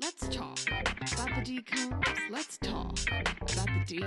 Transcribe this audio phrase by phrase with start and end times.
[0.00, 2.30] Let's talk about the DCOMs.
[2.30, 3.98] Let's talk about the D.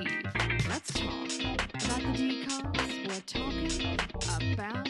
[0.70, 3.08] Let's talk about the DCOMs.
[3.08, 4.88] We're talking about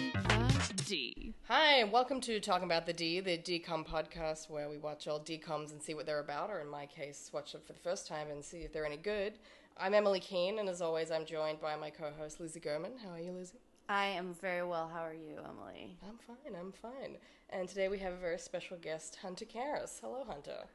[0.76, 1.34] the D.
[1.48, 5.20] Hi, and welcome to Talking About the D, the DCOM podcast where we watch all
[5.20, 8.08] DCOMs and see what they're about, or in my case, watch them for the first
[8.08, 9.33] time and see if they're any good.
[9.78, 12.92] I'm Emily Keane, and as always, I'm joined by my co host, Lizzie Gorman.
[13.04, 13.58] How are you, Lizzie?
[13.90, 14.88] I am very well.
[14.94, 15.97] How are you, Emily?
[16.08, 17.18] I'm fine, I'm fine.
[17.49, 19.99] And today we have a very special guest, Hunter Karras.
[19.99, 20.68] Hello, Hunter.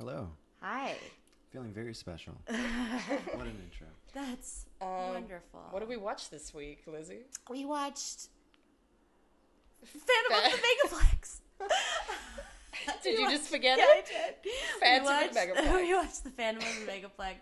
[0.00, 0.28] Hello.
[0.62, 0.94] Hi.
[1.52, 2.32] Feeling very special.
[2.46, 2.56] what
[3.46, 3.86] an intro.
[4.14, 5.60] That's Um, wonderful.
[5.72, 7.26] What did we watch this week, Lizzie?
[7.50, 8.28] We watched
[9.84, 11.40] Phantom of the Megaplex.
[13.02, 14.06] Did We you just watched- forget yeah, it?
[14.08, 14.52] I did.
[14.80, 15.82] Phantom we of watched, the Megaplex.
[15.82, 17.36] We watched the Phantom of the Megaplex,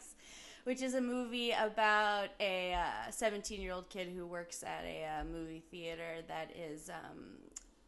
[0.65, 2.77] which is a movie about a
[3.11, 7.21] 17 year old kid who works at a uh, movie theater that is um,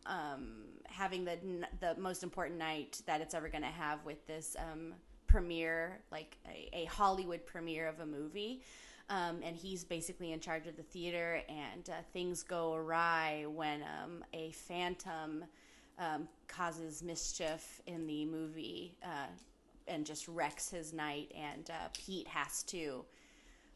[0.07, 0.53] um,
[0.91, 1.39] having the
[1.81, 4.93] the most important night that it's ever going to have with this um,
[5.27, 8.63] premiere, like a, a Hollywood premiere of a movie.
[9.09, 13.83] Um, and he's basically in charge of the theater, and uh, things go awry when
[13.83, 15.45] um, a phantom
[15.99, 19.27] um, causes mischief in the movie uh,
[19.89, 21.33] and just wrecks his night.
[21.37, 23.05] And uh, Pete has to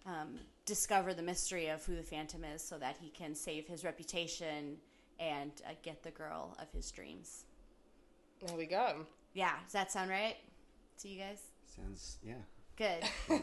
[0.07, 3.85] um, discover the mystery of who the phantom is so that he can save his
[3.85, 4.77] reputation
[5.19, 7.45] and uh, get the girl of his dreams.
[8.45, 9.07] There we go.
[9.35, 10.37] Yeah, does that sound right
[11.01, 11.41] to you guys?
[11.77, 12.35] Sounds, yeah.
[12.77, 13.05] Good.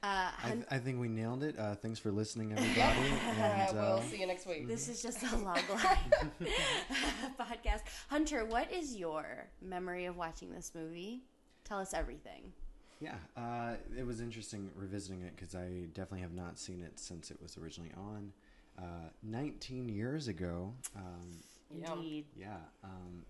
[0.00, 1.58] Uh, I, th- I think we nailed it.
[1.58, 3.10] Uh, thanks for listening, everybody.
[3.42, 4.68] Uh, we'll see you next week.
[4.68, 6.52] This is just a log line
[7.36, 7.80] podcast.
[8.08, 11.24] Hunter, what is your memory of watching this movie?
[11.64, 12.52] Tell us everything.
[13.00, 17.32] yeah, uh, it was interesting revisiting it because I definitely have not seen it since
[17.32, 18.32] it was originally on.
[18.78, 22.26] Uh, 19 years ago, um, Indeed.
[22.36, 22.58] yeah.
[22.84, 23.24] Um,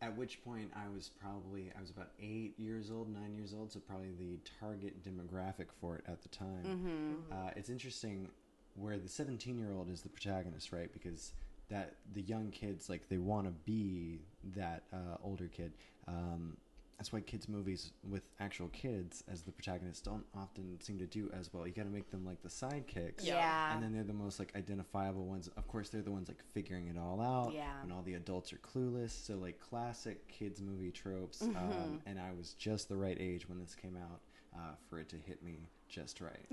[0.00, 3.72] at which point I was probably I was about eight years old, nine years old,
[3.72, 6.64] so probably the target demographic for it at the time.
[6.64, 7.32] Mm-hmm.
[7.32, 8.28] Uh, it's interesting
[8.74, 10.92] where the 17 year old is the protagonist, right?
[10.92, 11.32] Because
[11.70, 14.20] that the young kids like they want to be
[14.54, 15.72] that uh, older kid.
[16.06, 16.56] Um,
[16.98, 21.30] that's why kids movies with actual kids as the protagonists don't often seem to do
[21.38, 21.66] as well.
[21.66, 23.24] You got to make them like the sidekicks.
[23.24, 23.34] Yeah.
[23.34, 23.74] Yeah.
[23.74, 25.48] And then they're the most like identifiable ones.
[25.56, 27.52] Of course, they're the ones like figuring it all out.
[27.52, 27.82] Yeah.
[27.82, 29.10] When all the adults are clueless.
[29.10, 31.40] So like classic kids movie tropes.
[31.40, 31.56] Mm-hmm.
[31.56, 34.20] Um, and I was just the right age when this came out
[34.56, 36.46] uh, for it to hit me just right.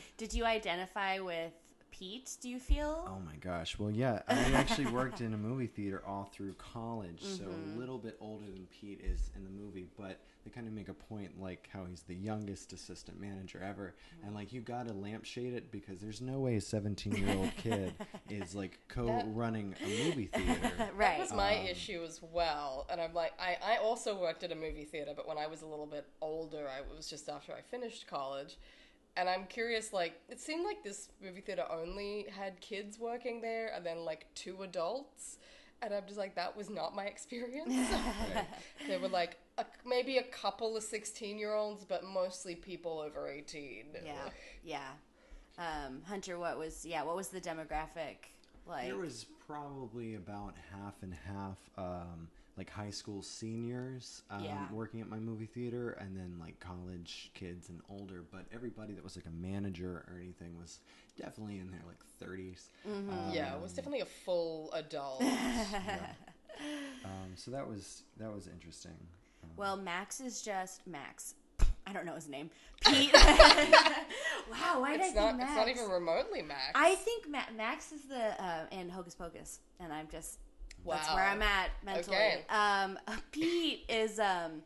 [0.16, 1.52] Did you identify with
[1.90, 3.04] Pete, do you feel?
[3.08, 3.78] Oh my gosh.
[3.78, 7.98] Well, yeah, I actually worked in a movie theater all through college, so a little
[7.98, 11.40] bit older than Pete is in the movie, but they kind of make a point
[11.40, 13.94] like how he's the youngest assistant manager ever.
[14.24, 17.92] And like you got to lampshade it because there's no way a 17-year-old kid
[18.30, 20.70] is like co-running a movie theater.
[20.78, 21.18] That right.
[21.18, 22.86] was my Um, issue as well.
[22.90, 25.62] And I'm like, I, I also worked at a movie theater, but when I was
[25.62, 28.56] a little bit older, I was just after I finished college.
[29.18, 33.72] And I'm curious, like, it seemed like this movie theater only had kids working there
[33.74, 35.38] and then like two adults.
[35.82, 37.74] And I'm just like, that was not my experience.
[38.86, 43.28] there were like a, maybe a couple of 16 year olds, but mostly people over
[43.28, 43.86] 18.
[44.04, 44.12] yeah.
[44.64, 44.78] Yeah.
[45.58, 48.30] Um, Hunter, what was yeah, what was the demographic
[48.64, 48.86] like?
[48.86, 54.66] There was probably about half and half, um, like high school seniors um, Yeah.
[54.72, 58.24] working at my movie theater, and then like college kids and older.
[58.30, 60.80] But everybody that was like a manager or anything was
[61.16, 62.64] definitely in their like 30s.
[62.86, 63.30] Mm-hmm.
[63.32, 65.22] Yeah, it was definitely a full adult.
[67.04, 68.96] Um, so that was that was interesting.
[69.44, 71.34] Um, Well, Max is just Max.
[71.86, 72.50] I don't know his name.
[72.84, 73.12] Pete.
[73.14, 75.50] wow, why did I it's think not, Max?
[75.50, 76.72] it's not even remotely Max.
[76.74, 80.38] I think Ma- Max is the uh, in Hocus Pocus, and I'm just
[80.86, 82.16] that's where I'm at mentally.
[82.16, 82.44] Okay.
[82.48, 82.98] Um,
[83.32, 84.62] Pete is um,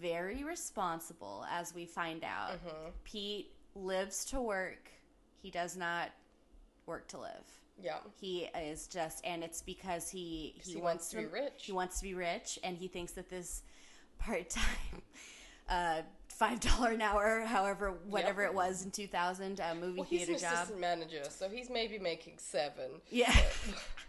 [0.00, 2.52] very responsible, as we find out.
[2.52, 2.88] Mm-hmm.
[3.04, 4.90] Pete lives to work;
[5.42, 6.10] he does not
[6.86, 7.44] work to live.
[7.82, 7.98] yeah.
[8.20, 11.52] He is just, and it's because he he, he wants to be rich.
[11.64, 13.62] He wants to be rich, and he thinks that this
[14.18, 15.02] part time.
[15.70, 18.50] Uh, Five dollar an hour, however, whatever Yep.
[18.52, 20.52] it was in two thousand, uh, movie Well, he's theater an job.
[20.54, 23.02] assistant manager, so he's maybe making seven.
[23.10, 23.34] Yeah.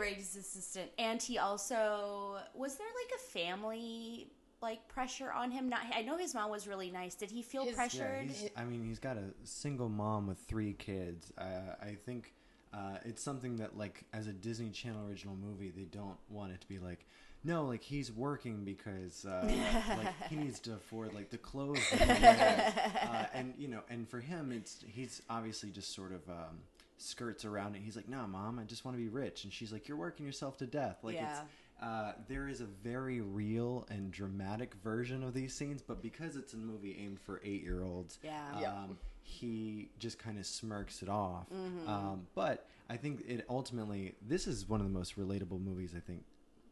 [0.00, 0.90] he's assistant.
[0.98, 4.30] And he also was there like a family
[4.62, 5.68] like pressure on him?
[5.68, 7.14] Not I know his mom was really nice.
[7.14, 8.22] Did he feel His- yeah, pressured?
[8.28, 11.32] he's, I mean, he's got a single mom with three kids.
[11.36, 12.32] Uh, I think
[12.72, 16.60] uh, it's something that, like, as a Disney Channel original movie, they don't want it
[16.62, 17.04] to be like,
[17.44, 19.42] no, like he's working because uh,
[19.98, 21.80] like he needs to afford like the clothes.
[21.90, 23.02] That
[23.34, 26.60] uh, and you know, and for him, it's he's obviously just sort of um,
[27.02, 27.82] skirts around it.
[27.82, 30.24] He's like, "No, mom, I just want to be rich," and she's like, "You're working
[30.26, 31.30] yourself to death." Like Yeah.
[31.42, 31.50] it's
[31.82, 36.52] uh, there is a very real and dramatic version of these scenes, but because it's
[36.54, 38.52] a movie aimed for eight-year-olds, Yeah.
[38.54, 38.86] um, Yeah.
[39.22, 41.50] he just kind of smirks it off.
[41.50, 41.88] Mm-hmm.
[41.88, 45.92] Um, but I think it ultimately, this is one of the most relatable movies.
[45.96, 46.24] I think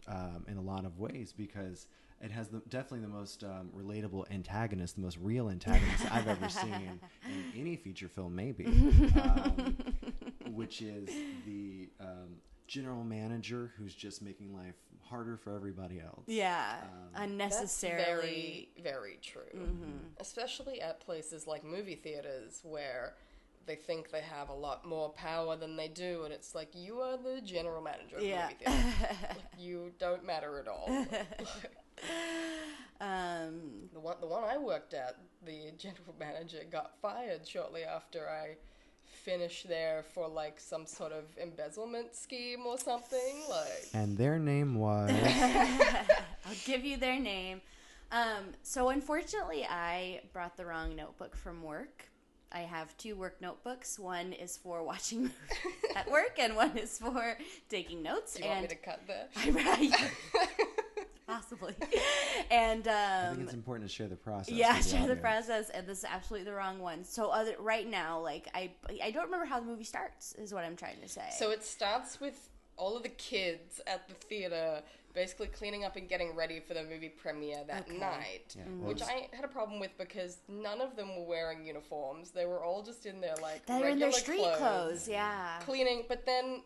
[0.06, 1.86] um, in a lot of ways because
[2.20, 6.48] it has the, definitely the most um, relatable antagonist, the most real antagonist I've ever
[6.62, 8.66] seen in any feature film, maybe,
[9.22, 9.76] um,
[10.52, 11.08] which is
[11.46, 12.36] the um,
[12.66, 16.24] general manager who's just making life harder for everybody else.
[16.26, 16.76] Yeah,
[17.14, 18.04] That's unnecessarily.
[18.76, 19.42] very, very true.
[19.56, 19.90] Mm-hmm.
[20.20, 23.14] Especially at places like movie theaters where
[23.66, 27.00] they think they have a lot more power than they do, and it's like you
[27.00, 28.44] are the general manager of the Yeah.
[28.44, 28.84] movie theater.
[29.30, 31.06] like, you don't matter at all.
[33.00, 38.28] um, the one, the one I worked at, the general manager got fired shortly after
[38.28, 38.56] I
[39.04, 43.42] finished there for like some sort of embezzlement scheme or something.
[43.48, 45.10] Like, And their name was.
[46.46, 47.60] I'll give you their name.
[48.12, 52.10] Um, so unfortunately, I brought the wrong notebook from work.
[52.52, 53.98] I have two work notebooks.
[53.98, 55.30] One is for watching
[55.96, 57.36] at work, and one is for
[57.68, 58.34] taking notes.
[58.34, 59.30] do you want and me to cut that?
[59.36, 60.10] I write
[61.30, 61.74] possibly.
[62.50, 64.52] And I um, think it's important to share the process.
[64.52, 67.04] yeah, with share the process, and this is absolutely the wrong one.
[67.04, 68.72] So other right now, like I,
[69.02, 70.34] I don't remember how the movie starts.
[70.34, 71.28] Is what I'm trying to say.
[71.38, 74.82] So it starts with all of the kids at the theater
[75.14, 77.98] basically cleaning up and getting ready for the movie premiere that Okay.
[77.98, 78.54] night.
[78.56, 82.30] Yeah, well, Which I had a problem with because none of them were wearing uniforms.
[82.30, 85.08] They were all just in their like they're in their regular street clothes.
[85.08, 85.60] Yeah.
[85.60, 86.04] cleaning.
[86.08, 86.62] But then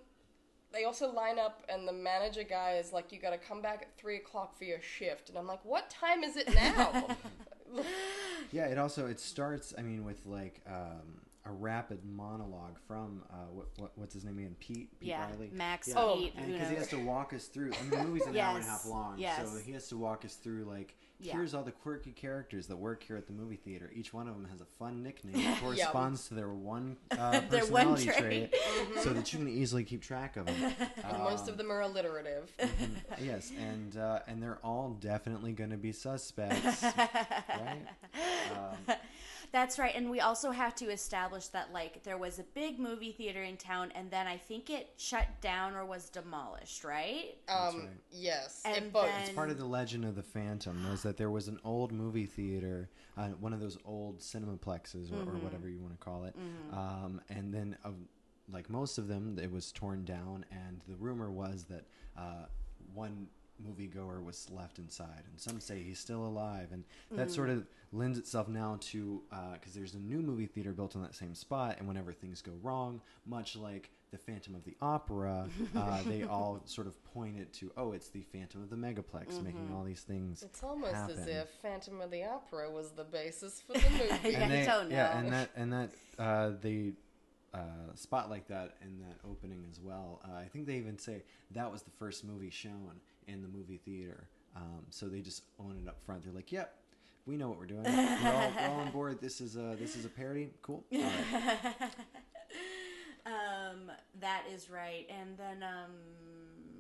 [0.75, 3.83] they also line up, and the manager guy is like, "You got to come back
[3.83, 7.09] at three o'clock for your shift." And I'm like, "What time is it now?"
[8.53, 9.75] Yeah, it also it starts.
[9.77, 14.39] I mean, with like um, a rapid monologue from uh, what, what what's his name
[14.39, 14.57] again?
[14.61, 14.99] Pete.
[15.01, 15.51] Pete Yeah, Riley.
[15.53, 15.95] Max, Yeah.
[15.97, 17.73] Oh, Pete, And because he has to walk us through.
[17.73, 19.51] I mean, the movie's an hour and a half long, yes.
[19.51, 20.97] so he has to walk us through like.
[21.21, 21.35] Yeah.
[21.35, 23.91] Here's all the quirky characters that work here at the movie theater.
[23.95, 27.65] Each one of them has a fun nickname that corresponds to their one uh, Their
[27.67, 28.53] one personality trait.
[28.53, 28.55] trait,
[29.03, 30.75] so that you can easily keep track of them.
[31.03, 32.51] and most of them are alliterative.
[33.23, 37.87] yes, and uh, and they're all definitely going to be suspects, right?
[38.53, 38.97] Um,
[39.55, 43.13] That's right, and we also have to establish that like there was a big movie
[43.13, 47.37] theater in town, and then I think it shut down or was demolished, right?
[47.49, 47.89] Um, right.
[48.11, 49.07] yes, And it both.
[49.07, 51.93] then- It's part of the legend of the Phantom was that there was an old
[51.93, 56.25] movie theater, uh, one of those old cinemaplexes or, or whatever you want to call
[56.25, 56.35] it,
[56.73, 57.91] um, and then uh,
[58.51, 61.85] like most of them, it was torn down, and the rumor was that
[62.19, 62.47] uh,
[62.93, 63.29] one
[63.63, 68.19] moviegoer was left inside, and some say he's still alive, and that sort of lends
[68.19, 69.23] itself now to
[69.55, 72.53] because there's a new movie theater built on that same spot, and whenever things go
[72.63, 77.53] wrong, much like the Phantom of the Opera, uh, they all sort of point it
[77.55, 80.43] to, oh, it's the Phantom of the Megaplex making all these things.
[80.45, 84.05] It's almost as if Phantom of the Opera was the basis for the movie.
[84.35, 86.93] Yeah, and I they, don't yeah, and that and that uh, they
[87.53, 90.21] uh, spot like that in that opening as well.
[90.25, 91.23] Uh, I think they even say
[91.53, 94.29] that was the first movie shown in the movie theater.
[94.57, 96.23] Um, so they just own it up front.
[96.25, 96.75] They're like, "Yep,
[97.27, 97.83] we know what we're doing.
[97.85, 99.19] We're all, we're all on board.
[99.21, 100.51] This is a this is a parody.
[100.63, 101.91] Cool." Right.
[103.27, 103.91] Um,
[104.21, 105.07] that is right.
[105.09, 105.93] And then, um,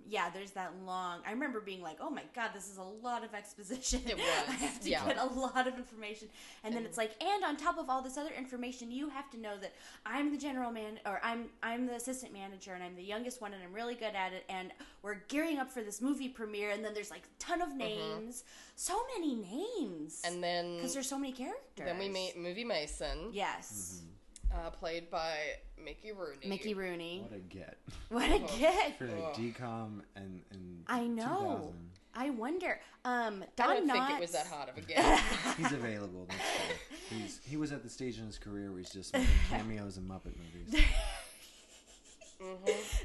[0.08, 1.20] yeah, there's that long.
[1.26, 4.02] I remember being like, "Oh my god, this is a lot of exposition.
[4.06, 5.06] It was, I have to yeah.
[5.06, 6.28] get a lot of information."
[6.62, 9.38] And then it's like, and on top of all this other information, you have to
[9.40, 9.72] know that
[10.04, 13.52] I'm the general man, or I'm I'm the assistant manager, and I'm the youngest one,
[13.54, 14.44] and I'm really good at it.
[14.48, 17.74] And we're gearing up for this movie premiere, and then there's like a ton of
[17.74, 18.44] names,
[18.76, 20.34] so many names, Mm-hmm.
[20.34, 21.86] and then because there's so many characters.
[21.86, 24.02] then we meet Movie Mason, Yes,
[24.54, 25.34] uh, played by
[25.82, 26.46] Mickey Rooney.
[26.46, 27.26] Mickey Rooney.
[27.28, 28.98] What a get What a get!
[28.98, 31.72] for like DCOM and and I know.
[31.72, 31.90] 2000.
[32.16, 32.80] I wonder.
[33.04, 35.20] Um, I don't think it was that hot of a guess.
[35.56, 36.26] He's available.
[36.28, 36.96] That's true.
[37.18, 40.04] He's he was at the stage in his career where he's just making cameos in
[40.04, 40.84] Muppet movies.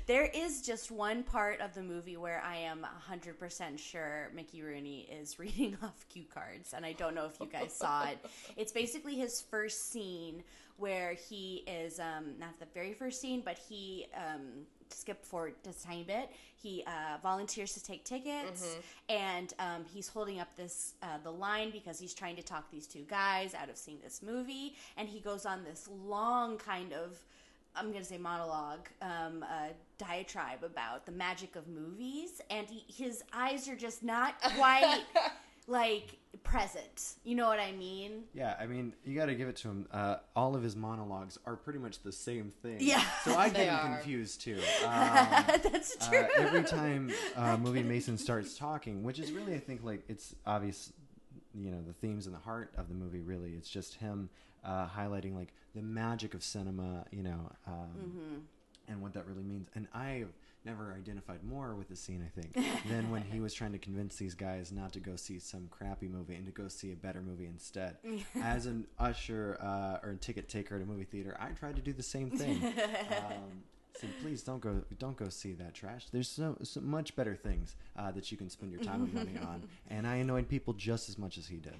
[0.05, 5.07] There is just one part of the movie where I am 100% sure Mickey Rooney
[5.11, 8.19] is reading off cue cards, and I don't know if you guys saw it.
[8.57, 10.43] It's basically his first scene
[10.79, 15.53] where he is, um, not the very first scene, but he, um, to skip forward
[15.63, 18.77] just a tiny bit, he uh, volunteers to take tickets,
[19.09, 22.87] and um, he's holding up this uh, the line because he's trying to talk these
[22.87, 27.23] two guys out of seeing this movie, and he goes on this long kind of
[27.75, 33.23] I'm gonna say monologue, um, uh, diatribe about the magic of movies, and he, his
[33.33, 35.03] eyes are just not quite
[35.67, 37.15] like present.
[37.23, 38.23] You know what I mean?
[38.33, 39.87] Yeah, I mean, you got to give it to him.
[39.91, 42.77] Uh, all of his monologues are pretty much the same thing.
[42.79, 43.03] Yeah.
[43.23, 43.95] So I get him are.
[43.95, 44.59] confused too.
[44.85, 46.19] Um, That's true.
[46.19, 50.35] uh, every time uh, movie Mason starts talking, which is really, I think, like it's
[50.45, 50.93] obvious,
[51.53, 53.21] you know, the themes and the heart of the movie.
[53.21, 54.29] Really, it's just him
[54.63, 58.43] uh, highlighting like the magic of cinema, you know, um,
[58.87, 59.67] and what that really means.
[59.75, 60.33] And I've
[60.69, 62.53] never identified more with the scene, I think,
[62.89, 66.07] than when he was trying to convince these guys not to go see some crappy
[66.07, 67.97] movie and to go see a better movie instead.
[68.43, 71.81] As an usher uh, or a ticket taker at a movie theater, I tried to
[71.81, 72.73] do the same thing.
[73.09, 73.63] Um,
[73.99, 76.05] so please don't go don't go see that trash.
[76.11, 79.37] There's so, so much better things uh, that you can spend your time and money
[79.41, 81.73] on, and I annoyed people just as much as he did.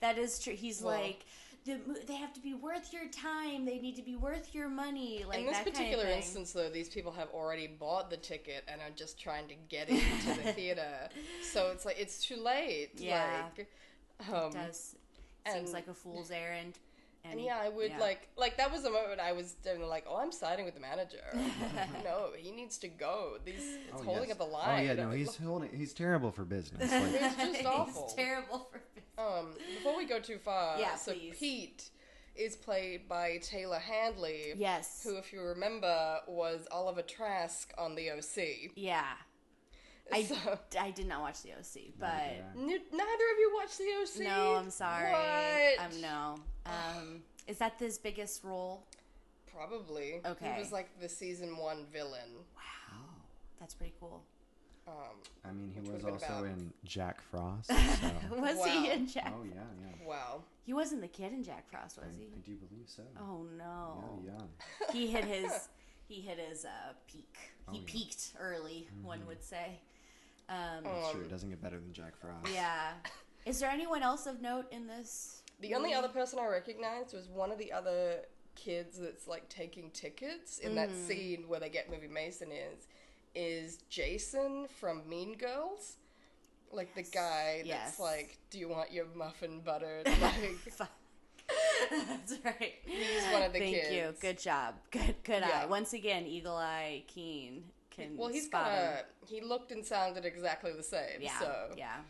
[0.00, 0.54] That is true.
[0.54, 1.24] He's Well- like,
[1.68, 3.64] the, they have to be worth your time.
[3.64, 5.24] They need to be worth your money.
[5.28, 8.16] Like In this that particular kind of instance, though, these people have already bought the
[8.16, 11.08] ticket and are just trying to get into the theater.
[11.42, 12.90] So it's like it's too late.
[12.96, 13.44] Yeah.
[13.56, 13.68] Like,
[14.32, 14.96] um, It does
[15.52, 16.78] seems like a fool's errand.
[17.24, 17.98] And he- yeah, I would yeah.
[17.98, 20.80] like like that was the moment I was doing like, oh, I'm siding with the
[20.80, 21.18] manager.
[22.04, 23.36] no, he needs to go.
[23.44, 23.54] These
[23.88, 24.32] it's Oh, holding yes.
[24.32, 24.80] up the line.
[24.80, 25.70] Oh yeah, no, he's holding.
[25.72, 26.90] He's terrible for business.
[26.92, 28.12] Like, It's just He's awful.
[28.16, 28.78] terrible for.
[28.78, 29.04] Business.
[29.18, 29.46] Um,
[29.76, 31.34] before we go too far, Yeah, so please.
[31.38, 31.90] Pete
[32.36, 34.52] is played by Taylor Handley.
[34.56, 35.00] Yes.
[35.04, 38.70] Who, if you remember, was Oliver Trask on the OC.
[38.76, 39.02] Yeah.
[40.12, 42.42] I, So- I did not watch the OC, but yeah.
[42.56, 44.24] N- neither of you watched the OC.
[44.28, 45.10] no, I'm sorry.
[45.10, 45.92] What?
[45.92, 46.36] Um, no.
[46.68, 48.84] Um, is that his biggest role?
[49.52, 50.20] Probably.
[50.24, 50.52] Okay.
[50.54, 52.30] He was like the season one villain.
[52.54, 53.00] Wow,
[53.58, 54.22] that's pretty cool.
[54.86, 54.94] Um,
[55.44, 57.70] I mean, he was also about- in Jack Frost.
[58.00, 58.10] So.
[58.40, 58.64] Was Wow.
[58.64, 59.32] he in Jack?
[59.36, 60.06] oh yeah, yeah.
[60.08, 60.42] wow.
[60.64, 62.24] He wasn't the kid in Jack Frost, I, was he?
[62.24, 63.02] I do believe so.
[63.20, 64.20] Oh no.
[64.24, 64.92] Yeah, yeah.
[64.92, 65.68] he hit his
[66.08, 66.68] he hit his uh,
[67.10, 67.34] peak.
[67.36, 67.80] He Oh, yeah.
[67.86, 69.78] peaked early, one would say.
[70.48, 71.10] Um, Oh.
[71.12, 72.52] Sure, it doesn't get better than Jack Frost.
[72.54, 72.92] yeah.
[73.46, 75.42] Is there anyone else of note in this?
[75.60, 78.20] The only other person I recognized was one of the other
[78.54, 81.06] kids that's like taking tickets in that Mm.
[81.06, 82.86] scene where they get movie Mason is
[83.34, 85.96] is Jason from Mean Girls.
[86.72, 87.84] Like the guy Yes.
[87.84, 90.06] that's like, Do you want your muffin buttered?
[90.20, 90.90] Like Fuck.
[91.90, 92.74] That's right.
[92.84, 93.82] He's one of the Thank you.
[93.82, 94.20] kids.
[94.20, 94.74] Good job.
[94.90, 95.62] Good good Yeah.
[95.62, 95.66] eye.
[95.66, 99.04] Once again, Eagle Eye Keane can Well he's spot got him.
[99.22, 101.20] a he looked and sounded exactly the same.
[101.20, 101.38] Yeah.
[101.38, 102.00] So Yeah.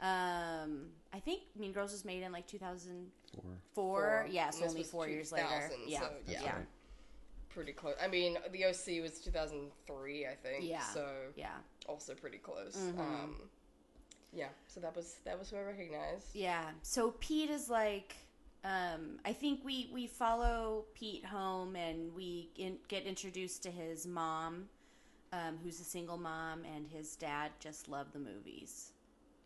[0.00, 3.42] Um, I think Mean Girls was made in like 2004.
[3.42, 3.52] Four.
[3.74, 4.26] Four.
[4.30, 5.46] Yes, And only four years later.
[5.48, 6.00] 2000, Yeah.
[6.00, 6.56] so, yeah.
[6.56, 6.66] right.
[7.48, 7.96] pretty close.
[8.00, 10.64] I mean, the OC was 2003, I think.
[10.64, 10.82] Yeah.
[10.84, 11.56] So Yeah.
[11.88, 12.76] also pretty close.
[12.76, 12.98] Mhm.
[12.98, 13.50] Um,
[14.32, 14.50] yeah.
[14.68, 16.34] So that was that was who I recognized.
[16.34, 16.70] Yeah.
[16.82, 18.14] So Pete is like,
[18.62, 24.06] um, I think we we follow Pete home and we in, get introduced to his
[24.06, 24.68] mom,
[25.32, 28.92] um, who's a single mom, and his dad just love the movies.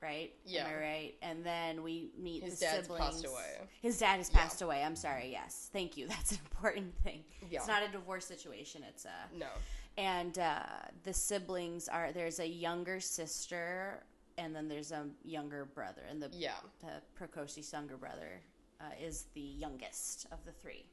[0.04, 0.34] Right?
[0.44, 0.66] Yeah.
[0.66, 1.14] Am I right?
[1.22, 3.04] And then we meet His the dad's siblings.
[3.06, 3.68] passed away.
[3.80, 4.38] His dad has Yeah.
[4.38, 4.82] passed away.
[4.84, 5.30] I'm sorry.
[5.32, 5.70] Yes.
[5.72, 6.06] Thank you.
[6.14, 7.24] That's an important thing.
[7.50, 7.60] Yeah.
[7.60, 8.82] It's not a divorce situation.
[8.86, 9.48] It's a No.
[9.96, 10.60] and uh,
[11.04, 14.04] the siblings are there's a younger sister
[14.36, 16.52] and then there's a younger brother and the Yeah.
[16.80, 18.42] the Precocious younger brother
[18.80, 20.84] uh, is the youngest of the three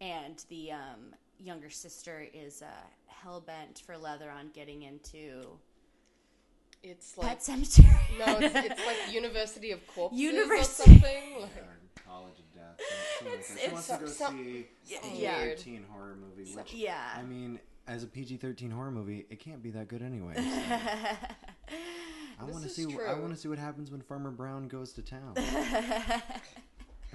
[0.00, 2.66] and the um, younger sister is uh,
[3.08, 5.58] hell bent for leather on getting into
[6.88, 7.88] It's like Pet Cemetery.
[8.18, 10.90] no, it's, it's like University of Corpses University.
[10.92, 11.40] or something.
[11.40, 12.80] Like, College of Death.
[13.18, 13.60] something like It's- that.
[13.64, 15.54] She wants to go some- see Yeah, a yeah.
[15.56, 17.14] PG-13 horror movie, which yeah.
[17.16, 20.34] I mean, as a PG-13 horror movie, it can't be that good anyway.
[20.36, 20.42] so.
[22.38, 22.86] I want to is see.
[23.08, 25.34] I want to see what happens when Farmer Brown goes to town.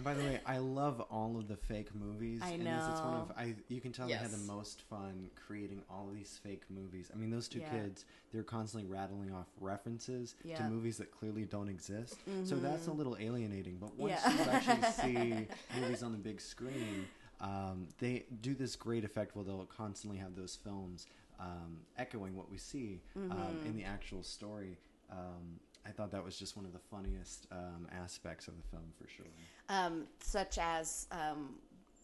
[0.02, 2.42] and by the way, I love all of the fake movies.
[2.44, 3.54] I and this, it's one of I.
[3.68, 7.12] You can tell they had the most fun creating all of these fake movies.
[7.14, 7.70] I mean, those two Yeah.
[7.70, 12.18] kids, they're constantly rattling off references to movies that clearly don't exist.
[12.44, 13.78] So that's a little alienating.
[13.78, 14.44] But once Yeah.
[14.44, 15.48] you actually see
[15.80, 17.08] movies on the big screen,
[17.40, 21.06] um, they do this great effect where they'll constantly have those films
[21.40, 24.78] um, echoing what we see um, in the actual story.
[25.12, 28.84] Um, I thought that was just one of the funniest um, aspects of the film
[29.02, 29.26] for sure.
[29.70, 31.56] um, such as um,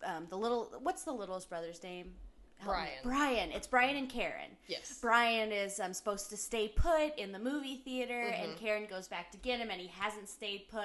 [0.04, 2.12] um, the little what's the littlest brother's name?
[2.60, 2.84] Help me.
[3.04, 3.04] Brian.
[3.04, 3.52] Brian.
[3.52, 4.50] It's Brian and Karen.
[4.68, 4.98] yes.
[5.00, 8.66] Brian is um, supposed to stay put in the movie theater, and Mm-hmm.
[8.66, 10.82] Karen goes back to get him, and he hasn't stayed put.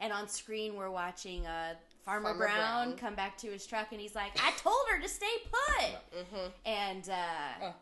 [0.00, 2.96] And on screen, we're watching uh, Farmer, Farmer Brown, Brown.
[2.96, 6.50] come back to his truck, and he's like, "I told her to stay put," Mhm.
[6.64, 7.10] and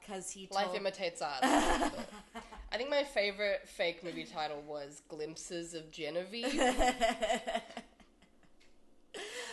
[0.01, 1.43] because he Life imitates art.
[2.73, 6.53] I think my favorite fake movie title was Glimpses of Genevieve.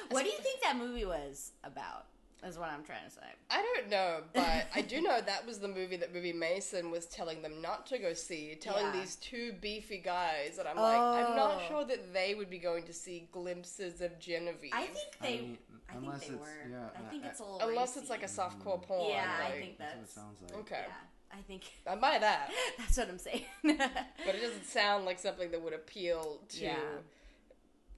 [0.09, 2.05] what do you think that movie was about?
[2.45, 3.21] Is what I'm trying to say.
[3.49, 7.05] I don't know, but I do know that was the movie that Movie Mason was
[7.05, 8.91] telling them not to go see, telling Yeah.
[8.99, 11.67] these two beefy guys, and I'm like, I'm not Oh.
[11.69, 14.73] sure that they would be going to see glimpses of Genevieve.
[14.73, 15.39] I think I they.
[15.39, 16.69] mean, I think unless they it's- were.
[16.69, 17.61] yeah, I I- think I- it's a little.
[17.69, 17.99] Unless racy.
[18.01, 19.09] it's like a softcore porn.
[19.11, 20.53] Yeah, I think That's what it sounds like.
[20.59, 20.83] Okay.
[20.85, 20.93] Yeah,
[21.33, 22.51] I think I buy that.
[22.77, 23.45] that's what I'm saying.
[23.63, 26.77] But it doesn't sound like something that would appeal to Yeah.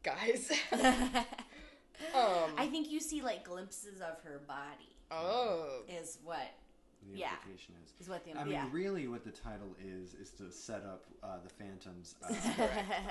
[0.04, 0.52] guys.
[2.14, 4.90] um, I think you see like glimpses of her body.
[5.12, 5.82] oh.
[5.90, 6.54] Is what
[7.12, 7.34] The Yeah.
[7.34, 7.94] implication is.
[8.00, 8.56] is what the implication.
[8.60, 8.78] I mean, yeah.
[8.84, 12.34] really, what the title is is to set up uh, the Phantom's uh,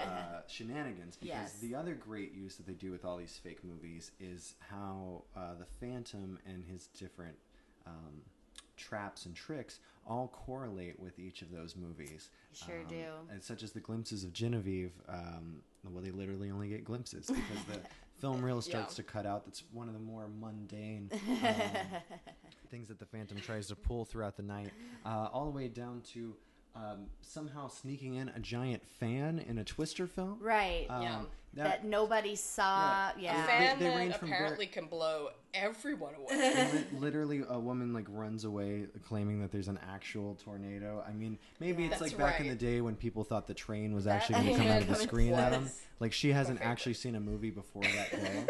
[0.03, 1.17] uh, shenanigans.
[1.17, 1.59] Because Yes.
[1.61, 5.55] the other great use that they do with all these fake movies is how uh,
[5.55, 7.37] the Phantom and his different
[7.87, 8.23] um,
[8.77, 12.31] traps and tricks all correlate with each of those movies.
[12.53, 13.05] Sure Um, do.
[13.31, 14.93] And such as the glimpses of Genevieve.
[15.09, 17.81] Um, well, they literally only get glimpses because the
[18.21, 18.97] film reel starts Yeah.
[18.97, 19.45] to cut out.
[19.45, 21.11] That's one of the more mundane.
[21.13, 21.55] Um,
[22.71, 24.71] things that the Phantom tries to pull throughout the night,
[25.05, 26.35] uh, all the way down to
[26.77, 30.39] um, somehow sneaking in a giant fan in a Twister film.
[30.41, 30.87] right.
[30.91, 31.21] Um, Yeah.
[31.55, 33.11] that, nobody saw.
[33.17, 33.37] yeah.
[33.37, 33.45] Yeah.
[33.45, 36.85] A fan They- they that apparently can blow everyone away.
[36.93, 41.05] literally, a woman like runs away claiming that there's an actual tornado.
[41.09, 43.95] I mean, maybe it's That's like back in the day when people thought the train
[43.95, 45.71] was That actually going to come out of the screen at them.
[46.01, 46.73] Like she hasn't favorite.
[46.73, 48.47] actually seen a movie before that day.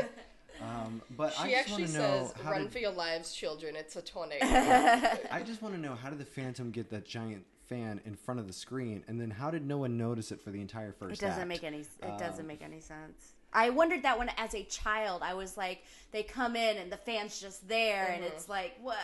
[0.62, 2.92] Um, but I She just actually want to know says, how "Run did, for your
[2.92, 3.76] lives, children!
[3.76, 7.44] It's a tornado." I just want to know how did the Phantom get that giant
[7.68, 10.50] fan in front of the screen, and then how did no one notice it for
[10.50, 11.02] the entire first?
[11.04, 11.20] It first?
[11.22, 11.48] doesn't act?
[11.48, 11.80] make any.
[11.80, 13.32] It Um, doesn't make any sense.
[13.56, 16.96] I wondered that when, as a child, I was like, they come in and the
[16.96, 18.98] fan's just there, and it's like, what?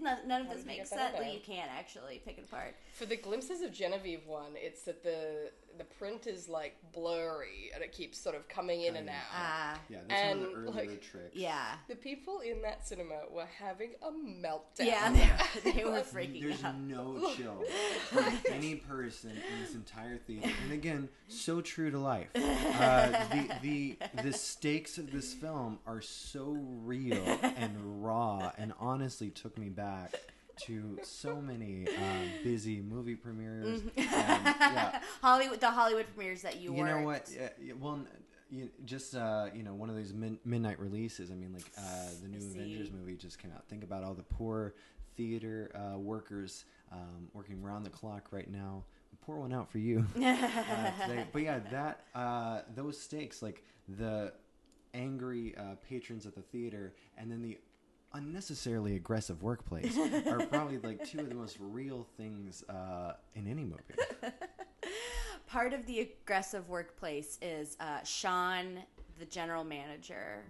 [0.00, 1.18] None, none of this makes sense.
[1.18, 2.76] Like, you can't actually pick it apart.
[2.94, 7.82] For the glimpses of Genevieve one, it's that the the print is like blurry and
[7.82, 9.14] it keeps sort of coming in and out.
[9.34, 11.34] Ah, Yeah, that's one of And, the earlier like, tricks.
[11.34, 14.86] yeah, the people in that cinema were having a meltdown.
[15.16, 15.42] yeah.
[15.64, 16.42] They, they were freaking out.
[16.42, 16.78] There's out.
[16.80, 17.62] no chill
[18.10, 22.28] for any person in this entire theater, and again, so true to life.
[22.34, 29.30] Uh, the the the stakes of this film are so real and raw, and honestly
[29.30, 30.14] took me back
[30.60, 33.80] to so many um, busy movie premieres.
[33.80, 34.00] Mm-hmm.
[34.00, 37.30] And, yeah, Hollywood, the Hollywood premieres that you, you know what?
[37.34, 38.00] Yeah, well,
[38.50, 41.30] you, just uh, you know, one of those min- midnight releases.
[41.30, 41.82] I mean, like uh,
[42.22, 43.66] the new Avengers movie just came out.
[43.68, 44.74] Think about all the poor
[45.16, 48.84] theater uh, workers um, working round the clock right now.
[49.22, 51.24] Pour one out for you uh.
[51.32, 54.32] But yeah, that uh, those stakes, like the
[54.94, 57.58] angry uh, patrons at the theater, and then the
[58.12, 63.64] unnecessarily aggressive workplace, are probably like two of the most real things uh, in any
[63.64, 63.82] movie.
[65.46, 68.80] Part of the aggressive workplace is uh, Sean,
[69.18, 70.44] the general manager,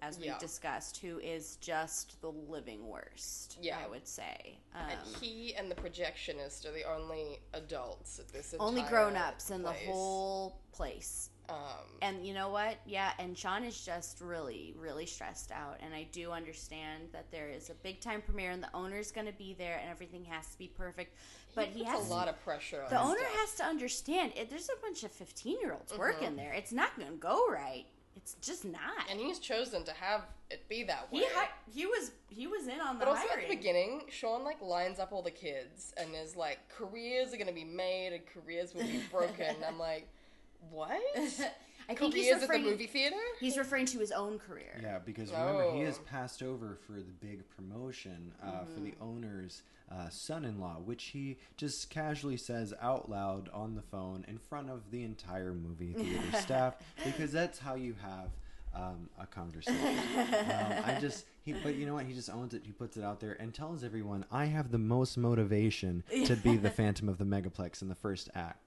[0.00, 0.38] as we Yeah.
[0.38, 3.58] discussed, who is just the living worst.
[3.60, 3.78] Yeah.
[3.84, 4.58] I would say.
[4.74, 9.50] Um, And he and the projectionist are the only adults at this only grown ups
[9.50, 11.30] in the whole place.
[11.48, 11.56] Um,
[12.02, 12.76] And you know what?
[12.86, 15.78] Yeah, and Sean is just really, really stressed out.
[15.82, 19.26] And I do understand that there is a big time premiere and the owner's going
[19.26, 21.16] to be there and everything has to be perfect.
[21.54, 23.36] But he, puts has a lot of pressure on the owner stuff.
[23.36, 26.00] has to understand it, there's a bunch of 15 year olds Mm-hmm.
[26.00, 26.52] working there.
[26.52, 27.84] It's not going to go right.
[28.16, 28.80] It's just not.
[29.10, 31.18] and he's chosen to have it be that way.
[31.20, 33.44] he hi- he was he was in on the But also hiring.
[33.44, 37.36] at the beginning, Sean like lines up all the kids and is like, careers are
[37.38, 39.46] gonna be made and careers will be broken.
[39.56, 40.08] And I'm like,
[40.70, 40.90] what?
[41.86, 43.16] I think he's careers at the referring, movie theater?
[43.40, 44.80] he's referring to his own career.
[44.82, 46.04] Yeah, because remember he is Oh.
[46.10, 49.04] passed over for the big promotion uh, for the Mm-hmm.
[49.04, 54.70] owner's uh, son-in-law, which he just casually says out loud on the phone in front
[54.70, 58.30] of the entire movie theater staff, because that's how you have
[58.74, 59.76] um, a conversation.
[60.18, 62.06] um, I just, he, but you know what?
[62.06, 62.62] He just owns it.
[62.64, 66.56] He puts it out there and tells everyone, "I have the most motivation to be
[66.56, 68.66] the Phantom of the Megaplex in the first act."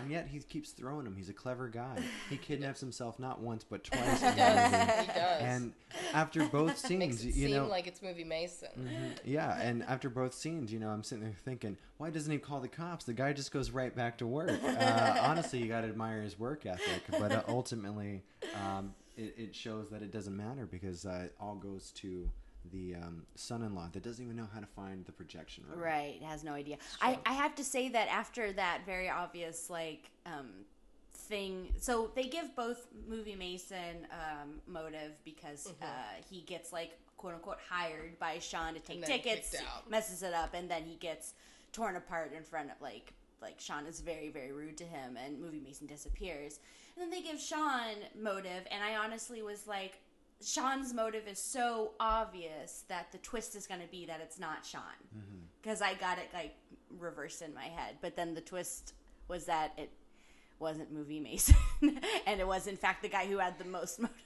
[0.00, 1.14] And yet he keeps throwing him.
[1.16, 1.98] He's a clever guy.
[2.30, 4.20] He kidnaps himself not once but twice.
[4.20, 5.00] the movie.
[5.02, 5.42] He does.
[5.42, 5.72] And
[6.14, 8.68] after both Makes scenes, it you seem know, like it's movie Mason.
[8.78, 9.18] Mhm.
[9.24, 12.60] yeah, and after both scenes, you know, I'm sitting there thinking, why doesn't he call
[12.60, 13.04] the cops?
[13.04, 14.60] The guy just goes right back to work.
[14.64, 18.22] Uh, honestly, you got to admire his work ethic, but uh, ultimately,
[18.64, 22.28] um, it, it shows that it doesn't matter because uh, it all goes to
[22.70, 25.80] the um, son-in-law that doesn't even know how to find the projection room.
[25.80, 26.76] Right, has no idea.
[27.00, 30.50] I, I have to say that after that very obvious like um,
[31.12, 35.84] thing, so they give both movie Mason um, motive because Mm-hmm.
[35.84, 39.54] uh, he gets like quote unquote hired by Sean to take tickets,
[39.88, 41.34] messes it up, and then he gets
[41.72, 45.40] torn apart in front of like like Sean is very very rude to him, and
[45.40, 46.60] movie Mason disappears.
[46.94, 49.98] And then they give Sean motive, and I honestly was like.
[50.42, 54.64] Sean's motive is so obvious that the twist is going to be that it's not
[54.66, 54.82] Sean.
[55.16, 55.36] Mm-hmm.
[55.60, 56.54] Because I got it like
[56.98, 58.94] reversed in my head, but then the twist
[59.28, 59.90] was that it
[60.58, 61.56] wasn't movie Mason,
[62.26, 64.16] and it was in fact the guy who had the most motive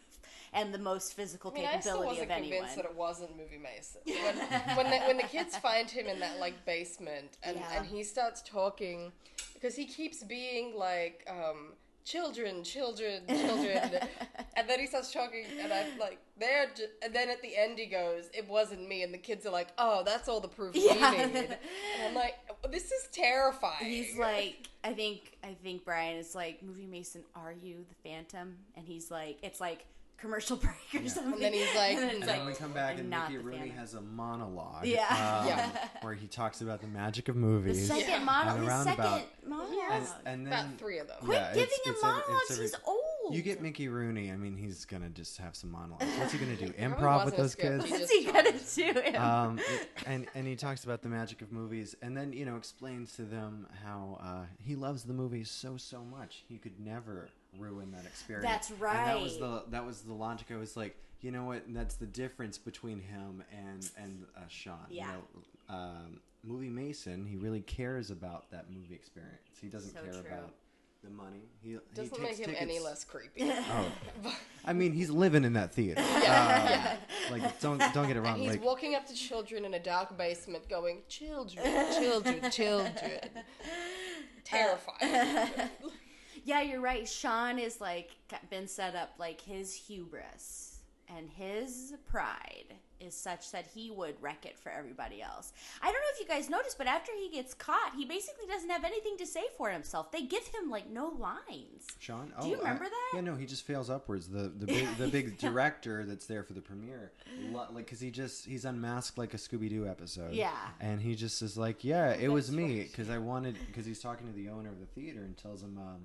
[0.52, 2.52] and the most physical I mean, I still capability wasn't of anyone.
[2.58, 4.00] convinced that it wasn't movie Mason.
[4.76, 7.78] When when the, when the kids find him in that like basement and Yeah.
[7.78, 9.12] and he starts talking
[9.54, 11.72] because he keeps being like um
[12.06, 13.90] children, children, children,
[14.56, 16.68] and then he starts talking and I'm like they're
[17.02, 19.68] and then at the end he goes it wasn't me and the kids are like
[19.76, 21.10] oh that's all the proof Yeah.
[21.10, 21.56] we need and
[22.08, 22.36] I'm like
[22.70, 23.84] this is terrifying.
[23.84, 28.56] He's like, I think, I think Brian is like, movie Mason, are you the Phantom?
[28.76, 29.84] And he's like, it's like
[30.18, 30.56] commercial
[30.92, 31.32] break or something.
[31.34, 33.38] And then he's like, and then And like, then we come back "I'm and Mickey
[33.38, 34.86] Rooney has a monologue.
[34.86, 35.02] Yeah.
[35.10, 35.88] um, Yeah.
[36.02, 37.86] Where he talks about the magic of movies.
[37.88, 38.06] the movies.
[38.06, 38.24] second Yeah.
[38.24, 39.72] model, And his second monologue.
[39.92, 41.16] and, and then about three of them.
[41.20, 42.30] Quit yeah, giving it's- him it's monologues.
[42.42, 43.00] it's every- he's old.
[43.34, 44.30] You get Mickey Rooney.
[44.30, 46.04] I mean, he's gonna just have some monologues.
[46.16, 46.68] What's he gonna do?
[46.74, 47.90] Improv with those script, kids?
[47.90, 48.10] What's
[48.76, 49.18] he gonna do?
[49.18, 52.54] um, it- and and he talks about the magic of movies, and then you know
[52.56, 57.28] explains to them how uh, he loves the movies so so much he could never
[57.58, 58.46] ruin that experience.
[58.46, 58.96] That's right.
[58.96, 60.48] And that was the that was the logic.
[60.52, 61.62] I was like, you know what?
[61.68, 64.76] That's the difference between him and and uh, Sean.
[64.90, 65.06] Yeah.
[65.06, 69.40] You know, um, movie Mason, he really cares about that movie experience.
[69.60, 70.20] He doesn't So care true.
[70.20, 70.52] about
[71.02, 71.42] the money.
[71.62, 73.50] He he Doesn't takes make him any less creepy.
[73.52, 73.92] Oh,
[74.64, 76.00] I mean, he's living in that theater.
[76.00, 76.96] Yeah,
[77.30, 78.34] Um, Like, don't don't get it wrong.
[78.34, 81.64] And he's Like, walking up to children in a dark basement going, Children,
[81.98, 83.20] children, children.
[84.44, 85.70] Terrifying.
[86.46, 87.08] Yeah, you're right.
[87.08, 88.10] Sean is like
[88.50, 90.78] been set up like his hubris
[91.08, 95.52] and his pride is such that he would wreck it for everybody else.
[95.82, 98.70] I don't know if you guys noticed, but after he gets caught, he basically doesn't
[98.70, 100.12] have anything to say for himself.
[100.12, 101.88] They give him like no lines.
[101.98, 102.32] Sean.
[102.40, 103.10] Do you oh, I- remember that?
[103.14, 104.28] Yeah, no, he just fails upwards.
[104.28, 107.10] The the big the big director that's there for the premiere,
[107.72, 110.32] like, cause he just he's unmasked like a Scooby Doo episode.
[110.32, 110.52] Yeah.
[110.80, 114.28] and he just is like, yeah, it was me, because I wanted, because he's talking
[114.28, 116.02] to the owner of the theater and tells him, um,